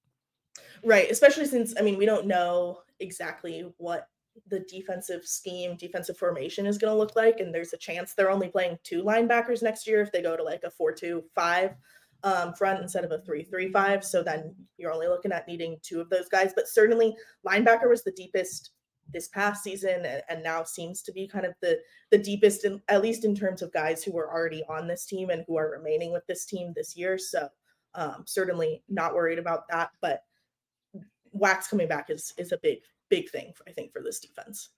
[0.83, 1.09] Right.
[1.09, 4.07] Especially since, I mean, we don't know exactly what
[4.47, 7.39] the defensive scheme, defensive formation is going to look like.
[7.39, 10.43] And there's a chance they're only playing two linebackers next year if they go to
[10.43, 11.75] like a 4 2 5
[12.23, 14.03] um, front instead of a 3 3 5.
[14.03, 16.53] So then you're only looking at needing two of those guys.
[16.55, 17.15] But certainly,
[17.47, 18.71] linebacker was the deepest
[19.13, 21.79] this past season and, now seems to be kind of the
[22.11, 25.29] the deepest in at least in terms of guys who were already on this team
[25.29, 27.47] and who are remaining with this team this year so
[27.95, 30.23] um, certainly not worried about that but
[31.31, 34.69] wax coming back is is a big big thing i think for this defense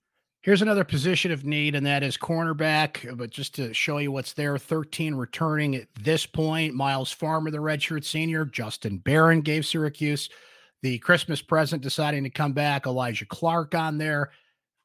[0.43, 3.17] Here's another position of need, and that is cornerback.
[3.17, 7.57] But just to show you what's there 13 returning at this point Miles Farmer, the
[7.57, 10.29] redshirt senior, Justin Barron gave Syracuse
[10.81, 12.85] the Christmas present deciding to come back.
[12.85, 14.31] Elijah Clark on there.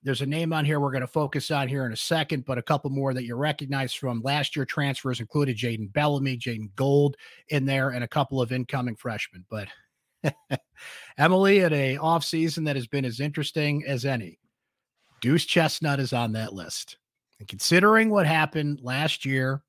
[0.05, 2.59] There's a name on here we're going to focus on here in a second, but
[2.59, 7.17] a couple more that you recognize from last year transfers included Jaden Bellamy, Jaden Gold
[7.49, 9.45] in there, and a couple of incoming freshmen.
[9.49, 9.69] But
[11.19, 14.41] Emily, at a offseason that has been as interesting as any,
[15.21, 16.97] Deuce Chestnut is on that list.
[17.39, 19.63] And considering what happened last year,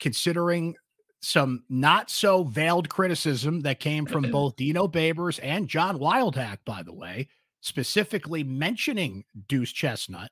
[0.00, 0.74] considering
[1.20, 6.82] some not so veiled criticism that came from both Dino Babers and John Wildhack, by
[6.82, 7.28] the way,
[7.60, 10.30] specifically mentioning Deuce Chestnut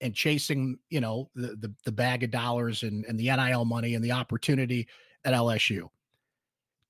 [0.00, 3.94] and chasing, you know, the, the, the bag of dollars and, and the NIL money
[3.94, 4.88] and the opportunity
[5.24, 5.88] at LSU.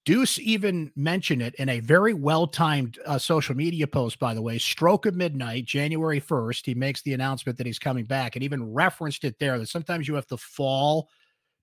[0.05, 4.43] Deuce even mentioned it in a very well timed uh, social media post, by the
[4.43, 4.59] way.
[4.59, 8.73] Stroke of midnight, January 1st, he makes the announcement that he's coming back and even
[8.73, 11.09] referenced it there that sometimes you have to fall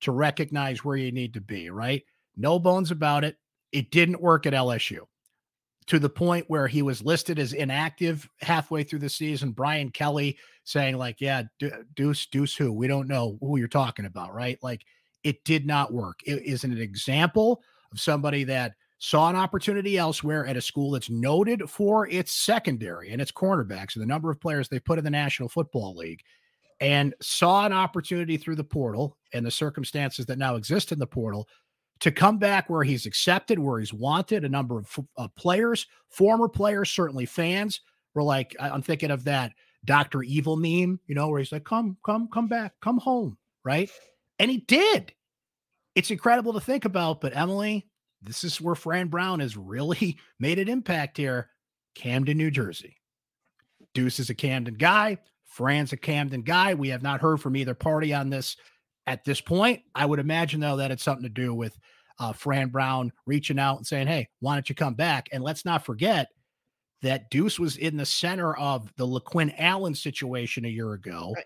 [0.02, 2.04] to recognize where you need to be, right?
[2.36, 3.38] No bones about it.
[3.72, 5.00] It didn't work at LSU
[5.88, 9.52] to the point where he was listed as inactive halfway through the season.
[9.52, 11.44] Brian Kelly saying, like, yeah,
[11.96, 12.72] deuce, deuce who?
[12.72, 14.58] We don't know who you're talking about, right?
[14.62, 14.86] Like,
[15.24, 16.20] it did not work.
[16.26, 17.62] It is an example
[17.92, 23.12] of somebody that saw an opportunity elsewhere at a school that's noted for its secondary
[23.12, 26.22] and its cornerbacks and the number of players they put in the National Football League
[26.82, 31.08] and saw an opportunity through the portal and the circumstances that now exist in the
[31.08, 31.48] portal
[32.02, 34.44] to come back where he's accepted, where he's wanted.
[34.44, 37.82] A number of uh, players, former players, certainly fans
[38.15, 39.54] were like, I'm thinking of that
[39.86, 40.24] Dr.
[40.24, 43.89] Evil meme, you know, where he's like, come, come, come back, come home, right?
[44.39, 45.13] And he did.
[45.94, 47.88] It's incredible to think about, but Emily,
[48.24, 51.50] this is where Fran Brown has really made an impact here.
[51.94, 52.98] Camden, New Jersey.
[53.94, 55.17] Deuce is a Camden guy.
[55.52, 56.74] Fran's a Camden guy.
[56.74, 58.56] We have not heard from either party on this
[59.06, 59.82] at this point.
[59.94, 61.78] I would imagine, though, that it's something to do with
[62.20, 65.28] uh, Fran Brown reaching out and saying, Hey, why don't you come back?
[65.32, 66.30] And let's not forget
[67.02, 71.34] that Deuce was in the center of the LeQuint Allen situation a year ago.
[71.36, 71.46] Right.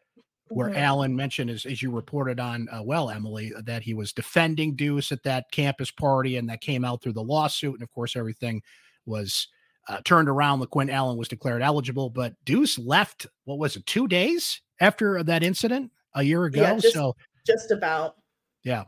[0.50, 0.78] Where mm-hmm.
[0.78, 5.12] Allen mentioned, as, as you reported on, uh, well, Emily, that he was defending Deuce
[5.12, 7.74] at that campus party, and that came out through the lawsuit.
[7.74, 8.62] And of course, everything
[9.08, 9.48] was
[9.88, 10.62] uh, turned around.
[10.62, 13.28] LeQuint Allen was declared eligible, but Deuce left.
[13.46, 13.86] What was it?
[13.86, 16.62] Two days after that incident a year ago.
[16.62, 18.16] Yeah, just, so just about.
[18.64, 18.86] Yeah,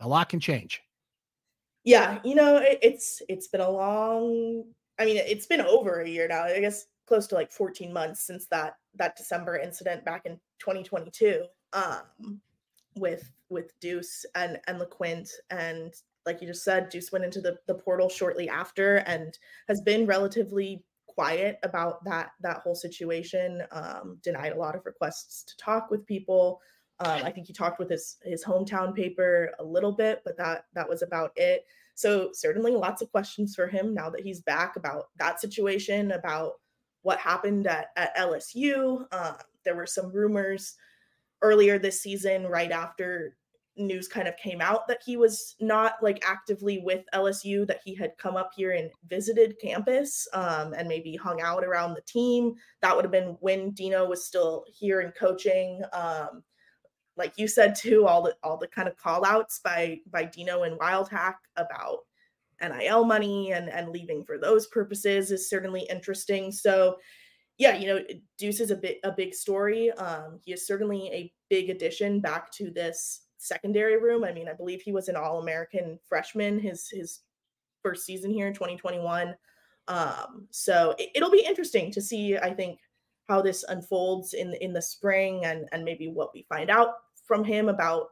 [0.00, 0.82] a lot can change.
[1.84, 4.64] Yeah, you know it, it's it's been a long.
[4.98, 6.44] I mean, it's been over a year now.
[6.44, 11.44] I guess close to like 14 months since that that December incident back in 2022
[11.72, 12.40] um,
[12.96, 15.94] with with Deuce and and LeQuint and
[16.28, 19.36] like you just said, Deuce went into the, the portal shortly after and
[19.66, 23.62] has been relatively quiet about that that whole situation.
[23.72, 26.60] Um, denied a lot of requests to talk with people.
[27.00, 30.66] Um, I think he talked with his his hometown paper a little bit, but that
[30.74, 31.64] that was about it.
[31.94, 36.52] So certainly lots of questions for him now that he's back about that situation, about
[37.02, 39.06] what happened at, at LSU.
[39.10, 39.32] Uh,
[39.64, 40.74] there were some rumors
[41.42, 43.36] earlier this season, right after
[43.78, 47.94] news kind of came out that he was not like actively with LSU, that he
[47.94, 52.54] had come up here and visited campus um, and maybe hung out around the team.
[52.82, 55.82] That would have been when Dino was still here and coaching.
[55.92, 56.42] Um,
[57.16, 60.62] like you said too, all the all the kind of call outs by by Dino
[60.62, 61.98] and Wildhack about
[62.62, 66.52] NIL money and and leaving for those purposes is certainly interesting.
[66.52, 66.96] So
[67.58, 68.00] yeah, you know,
[68.38, 69.90] Deuce is a bit a big story.
[69.92, 74.24] Um, he is certainly a big addition back to this secondary room.
[74.24, 77.20] I mean, I believe he was an All American freshman his his
[77.82, 79.34] first season here in 2021.
[79.86, 82.36] Um, so it, will be interesting to see.
[82.36, 82.80] I think
[83.28, 86.94] how this unfolds in in the spring and and maybe what we find out
[87.26, 88.08] from him about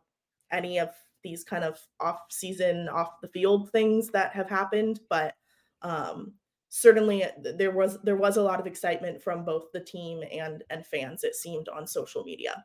[0.53, 0.91] any of
[1.23, 5.35] these kind of off season, off the field things that have happened, but
[5.83, 6.33] um,
[6.69, 10.63] certainly uh, there was there was a lot of excitement from both the team and
[10.71, 11.25] and fans.
[11.25, 12.65] It seemed on social media.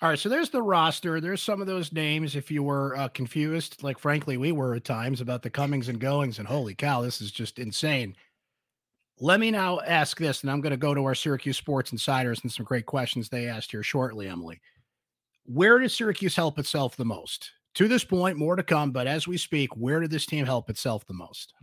[0.00, 1.20] All right, so there's the roster.
[1.20, 2.36] There's some of those names.
[2.36, 5.98] If you were uh, confused, like frankly we were at times about the comings and
[5.98, 8.14] goings, and holy cow, this is just insane.
[9.18, 12.38] Let me now ask this, and I'm going to go to our Syracuse sports insiders
[12.42, 14.60] and some great questions they asked here shortly, Emily.
[15.44, 17.50] Where does Syracuse help itself the most?
[17.74, 20.70] To this point, more to come, but as we speak, where did this team help
[20.70, 21.54] itself the most?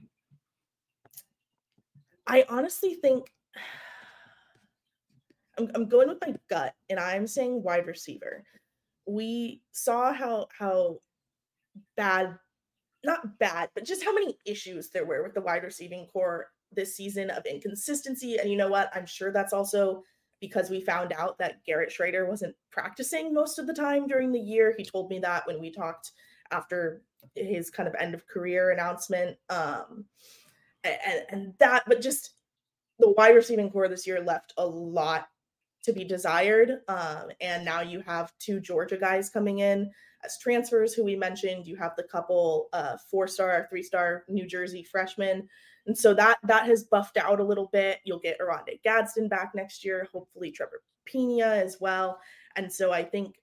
[2.27, 3.31] I honestly think
[5.57, 8.43] I'm, I'm going with my gut, and I'm saying wide receiver.
[9.07, 10.99] We saw how how
[11.95, 12.37] bad,
[13.03, 16.95] not bad, but just how many issues there were with the wide receiving corps this
[16.95, 18.37] season of inconsistency.
[18.37, 18.89] And you know what?
[18.95, 20.03] I'm sure that's also
[20.41, 24.39] because we found out that Garrett Shrader wasn't practicing most of the time during the
[24.39, 24.73] year.
[24.77, 26.11] He told me that when we talked
[26.51, 27.01] after
[27.35, 29.37] his kind of end of career announcement.
[29.49, 30.05] Um,
[30.83, 32.31] and, and that, but just
[32.99, 35.27] the wide receiving corps this year left a lot
[35.85, 36.81] to be desired.
[36.87, 39.89] Um, and now you have two Georgia guys coming in
[40.23, 41.67] as transfers, who we mentioned.
[41.67, 45.47] You have the couple uh, four star, three star New Jersey freshmen.
[45.87, 47.99] And so that that has buffed out a little bit.
[48.05, 52.19] You'll get Oronde Gadsden back next year, hopefully Trebor Pena as well.
[52.55, 53.35] And so I think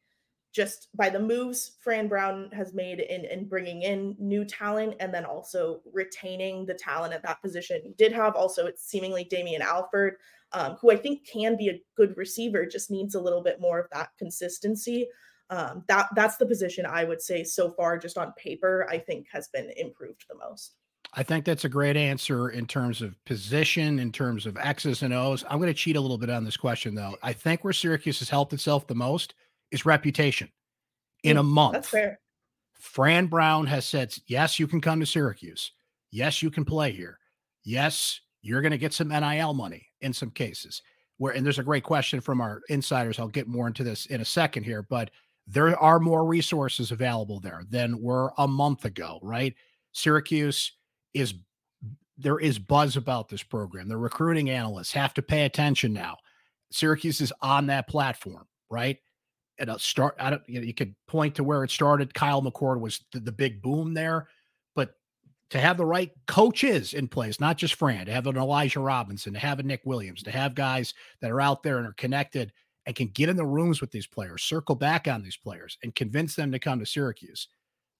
[0.53, 5.13] just by the moves Fran Brown has made in, in bringing in new talent and
[5.13, 7.81] then also retaining the talent at that position.
[7.85, 10.17] You did have also, it's seemingly Damien Alford,
[10.53, 13.79] um, who I think can be a good receiver, just needs a little bit more
[13.79, 15.09] of that consistency.
[15.51, 19.27] Um, that that's the position I would say so far, just on paper, I think
[19.33, 20.77] has been improved the most.
[21.15, 25.13] I think that's a great answer in terms of position, in terms of X's and
[25.13, 25.45] O's.
[25.51, 27.17] I'm going to cheat a little bit on this question, though.
[27.23, 29.35] I think where Syracuse has helped itself the most
[29.71, 30.51] is reputation.
[31.23, 32.19] In a mm, month, that's fair.
[32.73, 35.73] Fran Brown has said, yes, you can come to Syracuse.
[36.11, 37.19] Yes, you can play here.
[37.63, 40.83] Yes, you're going to get some NIL money in some cases.
[41.19, 43.19] Where and there's a great question from our insiders.
[43.19, 45.11] I'll get more into this in a second here, but
[45.47, 49.55] there are more resources available there than were a month ago, right?
[49.93, 50.73] Syracuse
[51.15, 51.35] is
[52.19, 53.89] there is buzz about this program.
[53.89, 56.17] The recruiting analysts have to pay attention now.
[56.71, 58.99] Syracuse is on that platform, right?
[59.59, 60.17] at a start.
[60.19, 60.43] I don't.
[60.49, 62.13] You, know, you could point to where it started.
[62.13, 64.29] Kyle McCord was the, the, big boom there,
[65.53, 69.35] to have the right coaches in place, not just Fran, to have an Elijah Robinson,
[69.35, 72.53] to have a Nick Williams, to have guys that are out there and are connected
[72.87, 75.95] and can get in the rooms with these players, circle back on these players, and
[75.95, 77.49] convince them to come to Syracuse.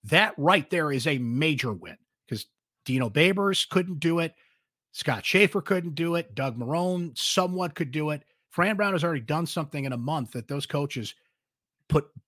[0.03, 1.95] That right there is a major win
[2.27, 2.47] because
[2.85, 4.33] Dino Babers couldn't do it.
[4.91, 6.33] Scott Shafer couldn't do it.
[6.33, 8.23] Doug Marrone somewhat could do it.
[8.49, 11.13] Fran Brown has already done something in a month that those coaches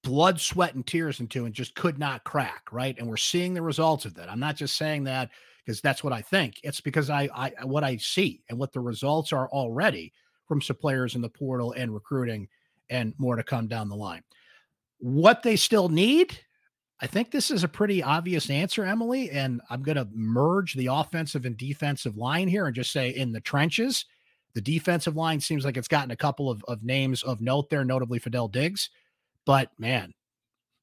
[0.05, 2.95] blood, sweat, and tears into and just could not crack, right?
[2.97, 4.29] And we're seeing the results of that.
[4.29, 5.31] I'm not just saying that
[5.65, 6.61] because that's what I think.
[6.63, 10.13] It's because I, I what I see and what the results are already
[10.47, 12.47] from some players in the portal and recruiting,
[12.89, 14.21] and more to come down the line.
[14.99, 16.37] What they still need,
[17.01, 19.31] I think this is a pretty obvious answer, Emily.
[19.31, 23.31] And I'm going to merge the offensive and defensive line here and just say in
[23.31, 24.05] the trenches.
[24.53, 27.83] The defensive line seems like it's gotten a couple of, of names of note there,
[27.83, 28.91] notably Fadil Diggs.
[29.45, 30.13] But man,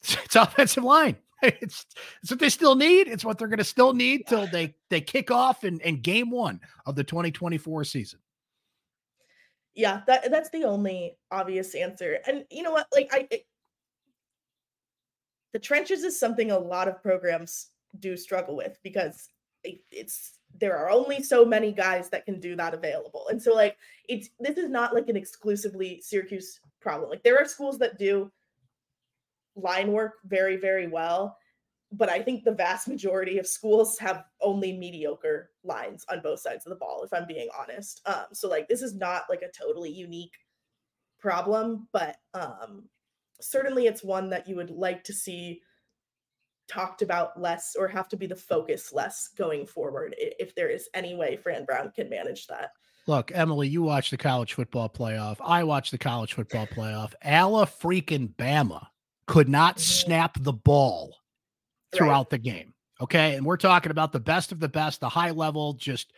[0.01, 1.17] it's, it's offensive line.
[1.45, 1.87] It's
[2.23, 3.09] it's what they still need.
[3.09, 6.31] It's what they're going to still need till they they kick off in, in game
[6.31, 8.21] one of the 2024 season.
[9.75, 12.21] Yeah, that that's the only obvious answer.
[12.29, 12.87] And you know what?
[12.93, 13.45] Like I, it,
[15.53, 19.29] the trenches is something a lot of programs do struggle with because
[19.65, 23.27] it, it's there are only so many guys that can do that available.
[23.31, 23.77] And so like
[24.09, 27.11] it's this is not like an exclusively Syracuse problem.
[27.11, 28.31] Like there are schools that do
[29.57, 31.37] line work very, very well.
[31.95, 36.65] But I think the vast majority of schools have only mediocre lines on both sides
[36.65, 38.01] of the ball, if I'm being honest.
[38.07, 40.33] Um, so like this is not like a totally unique
[41.21, 42.85] problem, but um,
[43.43, 45.61] certainly it's one that you would like to see
[46.69, 50.89] talked about less or have to be the focus less going forward if there is
[50.95, 52.71] any way Fran Brown can manage that.
[53.07, 55.37] Look, Emily, you watch the college football playoff.
[55.41, 57.13] I watch the college football playoff.
[57.23, 58.87] Alla freaking Bama
[59.27, 61.15] could not snap the ball
[61.95, 62.31] throughout right.
[62.31, 62.75] the game.
[63.01, 63.35] Okay.
[63.37, 66.13] And we're talking about the best of the best, the high level, just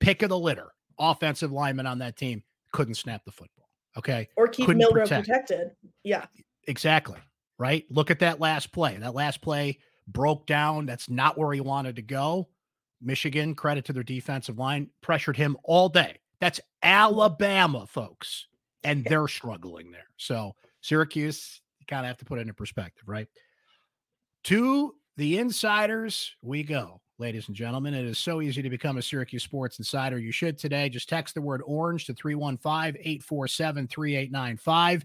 [0.00, 0.68] pick of the litter
[0.98, 2.42] offensive lineman on that team
[2.72, 3.68] couldn't snap the football.
[3.96, 4.28] Okay.
[4.36, 5.26] Or keep couldn't Milroe protect.
[5.26, 5.70] protected.
[6.04, 6.26] Yeah.
[6.66, 7.18] Exactly.
[7.58, 7.84] Right.
[7.90, 8.96] Look at that last play.
[8.96, 10.86] That last play broke down.
[10.86, 12.48] That's not where he wanted to go.
[13.00, 16.16] Michigan, credit to their defensive line, pressured him all day.
[16.40, 18.46] That's Alabama, folks.
[18.84, 20.06] And they're struggling there.
[20.16, 23.26] So Syracuse, kind of have to put it into perspective, right?
[24.44, 27.94] To the insiders we go, ladies and gentlemen.
[27.94, 30.18] It is so easy to become a Syracuse Sports Insider.
[30.18, 30.88] You should today.
[30.88, 35.04] Just text the word orange to 315 847 3895.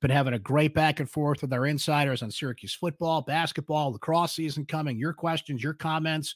[0.00, 4.32] Been having a great back and forth with our insiders on Syracuse football, basketball, lacrosse
[4.32, 4.96] season coming.
[4.96, 6.34] Your questions, your comments.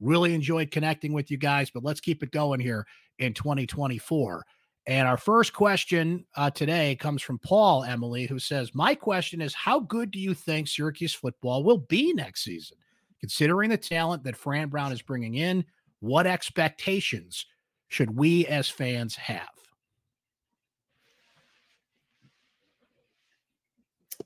[0.00, 2.86] Really enjoyed connecting with you guys, but let's keep it going here
[3.18, 4.44] in 2024.
[4.90, 9.54] And our first question uh, today comes from Paul Emily, who says, My question is,
[9.54, 12.76] how good do you think Syracuse football will be next season?
[13.20, 15.64] Considering the talent that Fran Brown is bringing in,
[16.00, 17.46] what expectations
[17.86, 19.48] should we as fans have?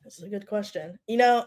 [0.03, 0.99] This is a good question.
[1.07, 1.47] You know,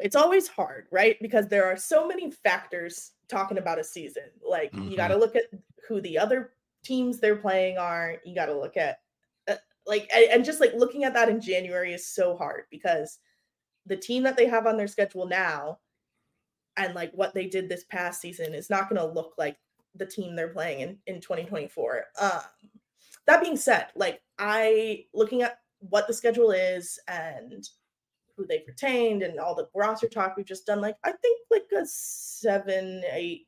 [0.00, 1.16] it's always hard, right?
[1.22, 4.24] Because there are so many factors talking about a season.
[4.44, 4.90] Like, mm-hmm.
[4.90, 5.44] you got to look at
[5.86, 6.50] who the other
[6.82, 8.16] teams they're playing are.
[8.24, 8.98] You got to look at
[9.48, 9.56] uh,
[9.86, 13.18] like and just like looking at that in January is so hard because
[13.86, 15.78] the team that they have on their schedule now
[16.76, 19.56] and like what they did this past season is not going to look like
[19.96, 22.04] the team they're playing in in 2024.
[22.20, 22.40] Um
[23.26, 27.68] that being said, like I looking at what the schedule is and
[28.36, 31.66] who they've retained and all the roster talk we've just done, like I think like
[31.76, 33.46] a seven, eight,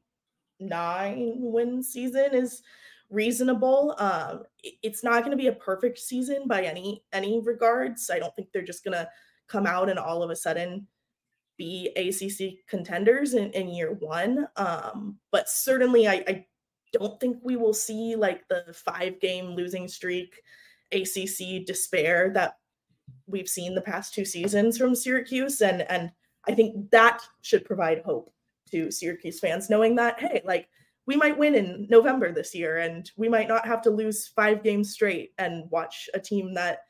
[0.61, 2.63] nine win season is
[3.11, 3.95] reasonable.
[3.99, 8.11] Um, it's not going to be a perfect season by any any regards.
[8.11, 9.09] I don't think they're just going to
[9.49, 10.87] come out and all of a sudden
[11.57, 14.49] be ACC contenders in, in year one.
[14.57, 16.47] Um, but certainly, I, I
[16.93, 20.41] don't think we will see like the five game losing streak,
[20.93, 22.57] ACC despair that
[23.27, 26.11] we've seen the past two seasons from Syracuse, and and
[26.47, 28.33] I think that should provide hope
[28.71, 30.69] to Syracuse fans, knowing that hey, like
[31.07, 34.63] we might win in November this year and we might not have to lose five
[34.63, 36.81] games straight and watch a team that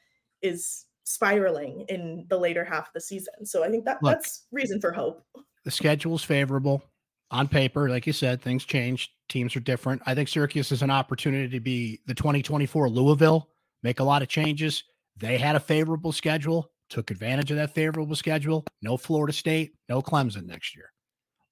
[0.42, 3.44] is spiraling in the later half of the season.
[3.44, 5.24] So I think that Look, that's reason for hope.
[5.64, 6.82] The schedule is favorable
[7.30, 7.88] on paper.
[7.88, 9.10] Like you said, things change.
[9.28, 10.02] Teams are different.
[10.06, 13.48] I think Syracuse is an opportunity to be the 2024 Louisville,
[13.82, 14.84] make a lot of changes.
[15.16, 18.64] They had a favorable schedule, took advantage of that favorable schedule.
[18.82, 20.93] No Florida State, no Clemson next year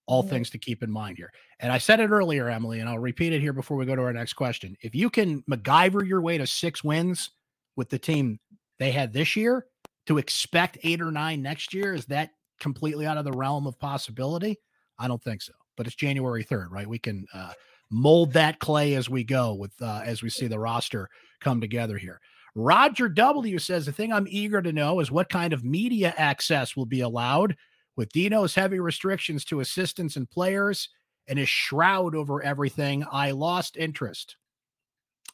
[0.07, 1.31] all things to keep in mind here.
[1.61, 4.03] And I said it earlier, Emily, and I'll repeat it here before we go to
[4.03, 4.77] our next question.
[4.83, 7.31] If you can MacGyver your way to six wins
[7.77, 8.41] with the team
[8.79, 9.67] they had this year,
[10.07, 12.31] to expect eight or nine next year, is that
[12.61, 14.59] completely out of the realm of possibility?
[14.99, 15.53] I don't think so.
[15.77, 16.87] But it's January 3rd, right?
[16.87, 17.53] We can uh,
[17.91, 21.09] mold that clay as we go with uh, as we see the roster
[21.41, 22.21] come together here.
[22.55, 26.77] Roger W says the thing I'm eager to know is what kind of media access
[26.77, 27.57] will be allowed
[27.97, 30.89] with Dino's heavy restrictions to assistants and players
[31.29, 34.37] and his shroud over everything, I lost interest.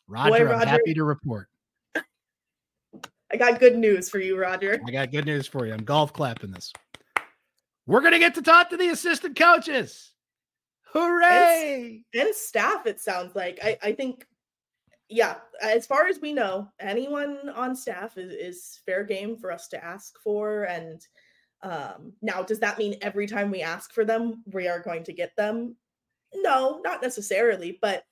[0.06, 1.48] Roger, Boy, Roger, I'm happy to report.
[3.30, 4.80] I got good news for you, Roger.
[4.86, 5.74] I got good news for you.
[5.74, 6.72] I'm golf clapping this.
[7.86, 10.12] We're going to get to talk to the assistant coaches.
[10.92, 12.02] Hooray!
[12.14, 13.58] And, and staff, it sounds like.
[13.62, 14.26] I, I think,
[15.10, 19.68] yeah, as far as we know, anyone on staff is, is fair game for us
[19.68, 20.64] to ask for.
[20.64, 21.00] And
[21.62, 25.12] um, now, does that mean every time we ask for them, we are going to
[25.12, 25.76] get them?
[26.34, 28.04] No, not necessarily, but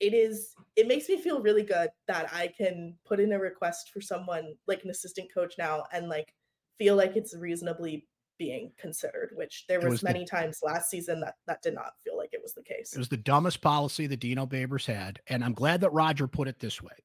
[0.00, 3.90] it is it makes me feel really good that I can put in a request
[3.92, 6.34] for someone like an assistant coach now and like
[6.78, 11.20] feel like it's reasonably being considered, which there was, was many the, times last season
[11.20, 12.92] that that did not feel like it was the case.
[12.92, 15.20] It was the dumbest policy that Dino Babers had.
[15.28, 16.96] And I'm glad that Roger put it this way.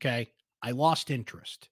[0.00, 0.30] Okay.
[0.62, 1.68] I lost interest.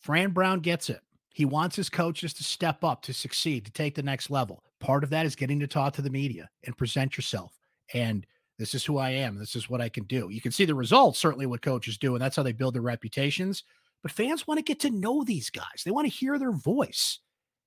[0.00, 1.00] Fran Brown gets it.
[1.38, 4.64] He wants his coaches to step up, to succeed, to take the next level.
[4.80, 7.56] Part of that is getting to talk to the media and present yourself.
[7.94, 8.26] And
[8.58, 9.38] this is who I am.
[9.38, 10.30] This is what I can do.
[10.32, 12.82] You can see the results, certainly what coaches do, and that's how they build their
[12.82, 13.62] reputations.
[14.02, 15.84] But fans want to get to know these guys.
[15.84, 17.20] They want to hear their voice.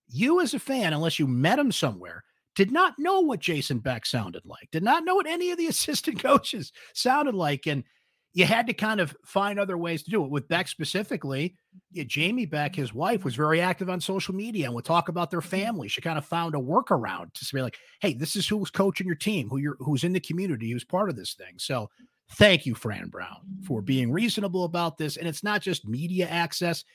[0.09, 4.05] You, as a fan, unless you met them somewhere, did not know what Jason Beck
[4.05, 7.67] sounded like, did not know what any of the assistant coaches sounded like.
[7.67, 7.85] And
[8.33, 10.31] you had to kind of find other ways to do it.
[10.31, 11.55] With Beck specifically,
[11.91, 15.31] yeah, Jamie Beck, his wife, was very active on social media and would talk about
[15.31, 15.49] their mm-hmm.
[15.49, 15.87] family.
[15.87, 19.15] She kind of found a workaround to say, like, hey, this is who's coaching your
[19.15, 21.55] team, who you're who's in the community, who's part of this thing.
[21.57, 21.89] So
[22.33, 25.17] thank you, Fran Brown, for being reasonable about this.
[25.17, 26.85] And it's not just media access.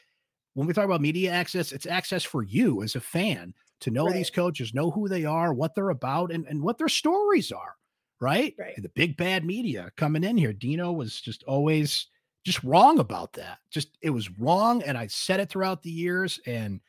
[0.54, 4.06] When we talk about media access, it's access for you as a fan to know
[4.06, 4.14] right.
[4.14, 7.74] these coaches, know who they are, what they're about, and, and what their stories are
[8.20, 8.54] right?
[8.58, 8.80] Right.
[8.80, 10.52] The big bad media coming in here.
[10.52, 12.06] Dino was just always
[12.44, 13.58] just wrong about that.
[13.70, 16.80] Just it was wrong, and I said it throughout the years, and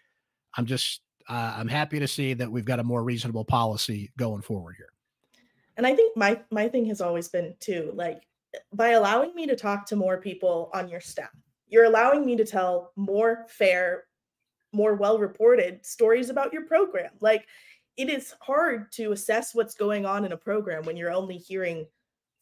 [0.56, 4.42] I'm just uh, I'm happy to see that we've got a more reasonable policy going
[4.42, 4.90] forward here.
[5.76, 8.22] And I think my my thing has always been too like
[8.74, 11.30] by allowing me to talk to more people on your staff,
[11.68, 14.06] you're allowing me to tell more fair,
[14.74, 17.12] more well reported stories about your program.
[17.20, 17.48] Like
[17.98, 21.86] it is hard to assess what's going on in a program when you're only hearing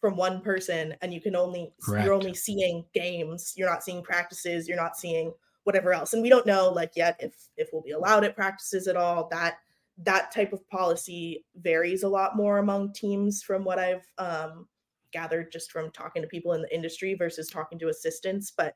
[0.02, 2.06] from one person and you can only Correct.
[2.06, 5.34] you're only seeing games, you're not seeing practices, you're not seeing
[5.64, 6.14] whatever else.
[6.14, 9.28] And we don't know like yet if if we'll be allowed at practices at all.
[9.30, 9.56] That
[10.00, 14.68] that type of policy varies a lot more among teams from what I've um,
[15.14, 18.52] gathered just from talking to people in the industry versus talking to assistants.
[18.56, 18.76] But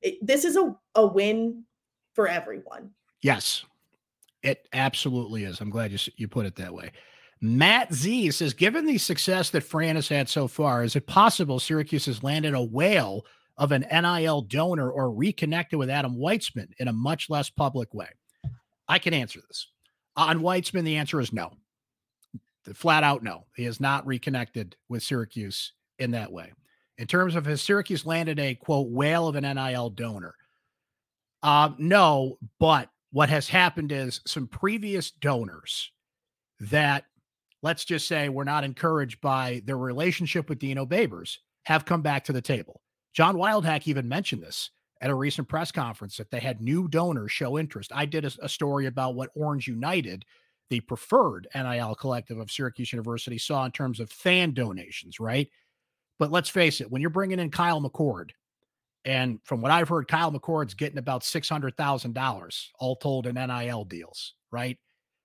[0.00, 1.64] it, this is a, a win
[2.14, 2.90] for everyone.
[3.20, 3.64] Yes,
[4.44, 5.60] it absolutely is.
[5.60, 6.92] I'm glad you, you put it that way.
[7.40, 11.58] Matt Z says, given the success that Fran has had so far, is it possible
[11.58, 13.24] Syracuse has landed a whale
[13.56, 18.08] of an NIL donor or reconnected with Adam Weitsman in a much less public way?
[18.86, 19.68] I can answer this.
[20.16, 21.52] On Weitsman, the answer is no.
[22.74, 23.46] Flat out no.
[23.56, 26.52] He has not reconnected with Syracuse in that way.
[26.98, 30.34] In terms of has Syracuse landed a quote whale of an NIL donor?
[31.42, 35.92] Uh, no, but what has happened is some previous donors
[36.58, 37.04] that
[37.62, 42.24] let's just say were not encouraged by their relationship with Dino Babers have come back
[42.24, 42.82] to the table.
[43.12, 44.68] John Wildhack even mentioned this
[45.00, 47.92] at a recent press conference that they had new donors show interest.
[47.94, 50.24] I did a, a story about what Orange United,
[50.70, 55.48] the preferred NIL collective of Syracuse University, saw in terms of fan donations, right?
[56.18, 58.30] But let's face it, when you're bringing in Kyle McCord,
[59.04, 64.34] and from what I've heard, Kyle McCord's getting about $600,000 all told in NIL deals,
[64.50, 64.78] right?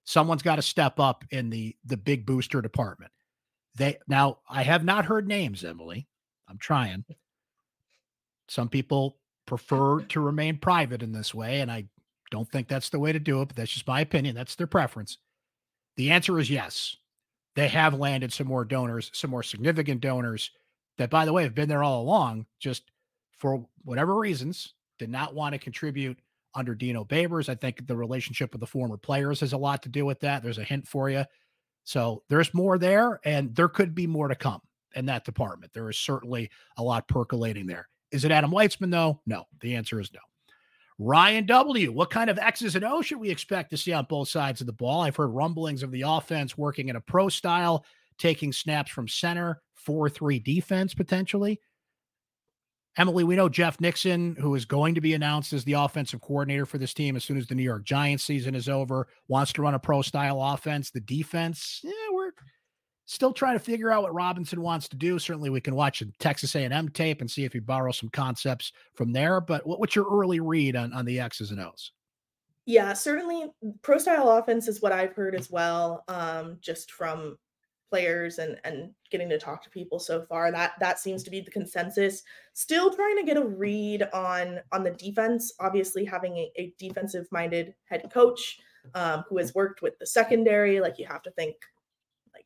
[0.06, 3.12] Someone's got to step up in the the big booster department.
[3.76, 6.08] They now I have not heard names, Emily.
[6.48, 7.06] I'm trying.
[8.48, 9.20] Some people
[9.50, 11.62] prefer to remain private in this way.
[11.62, 11.86] And I
[12.32, 14.36] don't think that's the way to do it, but that's just my opinion.
[14.36, 15.18] That's their preference.
[15.98, 16.96] The answer is yes.
[17.56, 20.52] They have landed some more donors, some more significant donors
[20.98, 22.84] that, by the way, have been there all along, just
[23.40, 26.20] for whatever reasons, did not want to contribute
[26.56, 27.50] under Dino Babers.
[27.50, 30.44] I think the relationship with the former players has a lot to do with that.
[30.44, 31.24] There's a hint for you.
[31.84, 34.62] So there's more there, and there could be more to come
[34.96, 35.74] in that department.
[35.74, 37.88] There is certainly a lot percolating there.
[38.12, 39.22] Is it Adam Weitsman, though?
[39.26, 39.46] No.
[39.62, 40.20] The answer is no.
[40.98, 44.28] Ryan W., what kind of X's and O's should we expect to see on both
[44.28, 45.02] sides of the ball?
[45.02, 47.86] I've heard rumblings of the offense working in a pro style,
[48.18, 51.62] taking snaps from center, 4 3 defense potentially.
[53.00, 56.66] Emily, we know Jeff Nixon, who is going to be announced as the offensive coordinator
[56.66, 59.62] for this team as soon as the New York Giants season is over, wants to
[59.62, 60.92] run a pro style offense.
[60.92, 62.32] The defense, yeah, we're
[63.10, 65.18] Still trying to figure out what Robinson wants to do.
[65.18, 68.72] Certainly, we can watch a Texas A&M tape and see if he borrows some concepts
[68.94, 69.42] from there.
[69.42, 71.92] But what, what's your early read on on the X's and O's?
[72.68, 73.48] Yeah, certainly,
[73.82, 76.04] pro style offense is what I've heard as well.
[76.08, 77.38] Um, just from
[77.90, 81.42] players and and getting to talk to people so far that that seems to be
[81.42, 82.24] the consensus
[82.54, 87.28] still trying to get a read on on the defense obviously having a, a defensive
[87.32, 88.60] minded head coach
[88.96, 91.56] um, who has worked with the secondary like you have to think
[92.34, 92.46] like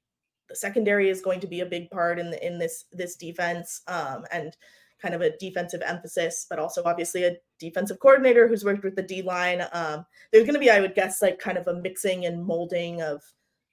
[0.50, 3.82] the secondary is going to be a big part in the, in this this defense
[3.88, 4.56] um, and
[5.04, 9.04] kind of a defensive emphasis, but also obviously a defensive coordinator who's worked with the
[9.04, 9.62] D line.
[9.74, 13.02] Um, there's going to be, I would guess, like kind of a mixing and molding
[13.02, 13.22] of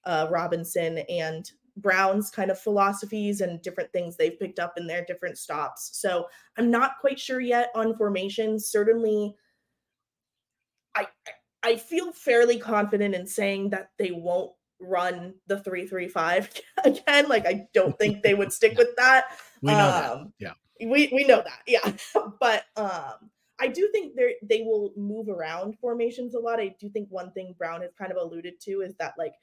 [0.04, 5.04] uh, Robinson and Brown's kind of philosophies and different things they've picked up in their
[5.04, 5.90] different stops.
[5.94, 8.66] So I'm not quite sure yet on formations.
[8.66, 9.34] Certainly,
[10.94, 11.06] I
[11.62, 16.50] I feel fairly confident in saying that they won't run the 335
[16.84, 17.28] again.
[17.28, 19.26] Like I don't think they would stick with that.
[19.62, 20.54] We know um, that.
[20.80, 20.88] Yeah.
[20.88, 21.60] We we know that.
[21.66, 21.92] Yeah.
[22.40, 26.60] but um I do think they they will move around formations a lot.
[26.60, 29.34] I do think one thing Brown has kind of alluded to is that like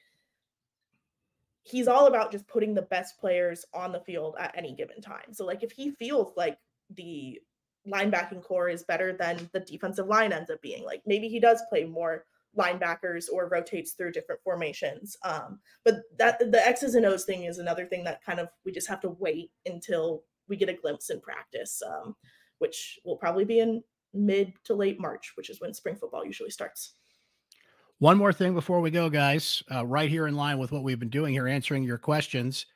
[1.68, 5.32] he's all about just putting the best players on the field at any given time.
[5.32, 6.58] So like if he feels like
[6.94, 7.40] the
[7.86, 11.62] linebacking corps is better than the defensive line ends up being, like maybe he does
[11.68, 12.24] play more
[12.58, 15.16] linebackers or rotates through different formations.
[15.24, 18.72] Um, but that the X's and O's thing is another thing that kind of we
[18.72, 22.16] just have to wait until we get a glimpse in practice, um,
[22.58, 23.82] which will probably be in
[24.14, 26.94] mid to late March, which is when spring football usually starts.
[27.98, 31.00] One more thing before we go, guys, uh, right here in line with what we've
[31.00, 32.66] been doing here, answering your questions.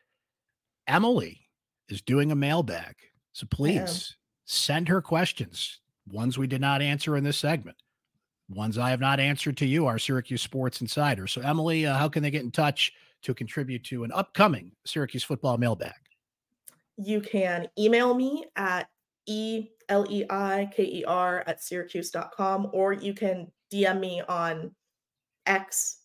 [0.89, 1.41] Emily
[1.89, 2.97] is doing a mailbag.
[3.33, 7.77] So please send her questions, ones we did not answer in this segment
[8.55, 11.27] ones I have not answered to you are Syracuse Sports Insider.
[11.27, 12.93] So, Emily, uh, how can they get in touch
[13.23, 15.95] to contribute to an upcoming Syracuse football mailbag?
[16.97, 18.89] You can email me at
[19.27, 24.75] E L E I K E R at syracuse.com, or you can DM me on
[25.47, 25.99] X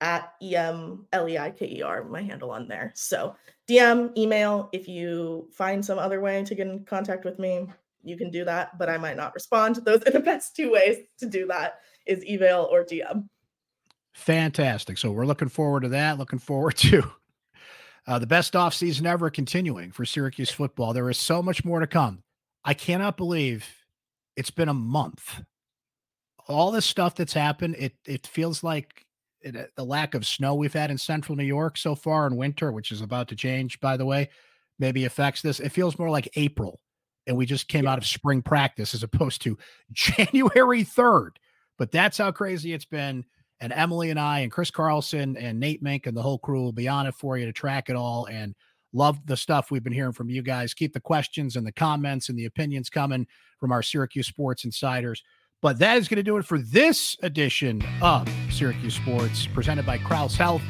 [0.00, 2.92] at E M L E I K E R, my handle on there.
[2.94, 3.34] So,
[3.68, 7.66] DM, email, if you find some other way to get in contact with me,
[8.02, 9.76] you can do that, but I might not respond.
[9.76, 13.28] Those are the best two ways to do that is email or DM.
[14.14, 14.98] Fantastic.
[14.98, 16.18] So we're looking forward to that.
[16.18, 17.04] Looking forward to
[18.06, 20.92] uh, the best offseason ever continuing for Syracuse football.
[20.92, 22.22] There is so much more to come.
[22.64, 23.66] I cannot believe
[24.36, 25.42] it's been a month.
[26.48, 29.04] All this stuff that's happened, it it feels like
[29.42, 32.36] it, uh, the lack of snow we've had in central New York so far in
[32.36, 34.28] winter, which is about to change, by the way,
[34.78, 35.60] maybe affects this.
[35.60, 36.80] It feels more like April,
[37.26, 37.92] and we just came yeah.
[37.92, 39.58] out of spring practice as opposed to
[39.92, 41.30] January 3rd.
[41.78, 43.24] But that's how crazy it's been.
[43.60, 46.72] And Emily and I and Chris Carlson and Nate Mink and the whole crew will
[46.72, 48.54] be on it for you to track it all and
[48.92, 50.74] love the stuff we've been hearing from you guys.
[50.74, 53.26] Keep the questions and the comments and the opinions coming
[53.58, 55.22] from our Syracuse Sports Insiders.
[55.60, 59.98] But that is going to do it for this edition of Syracuse Sports, presented by
[59.98, 60.62] Crouse Health,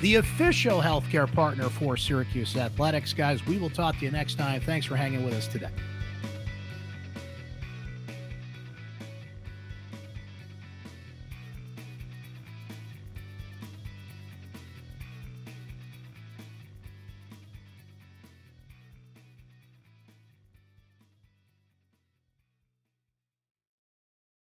[0.00, 3.12] the official healthcare partner for Syracuse Athletics.
[3.12, 4.62] Guys, we will talk to you next time.
[4.62, 5.68] Thanks for hanging with us today.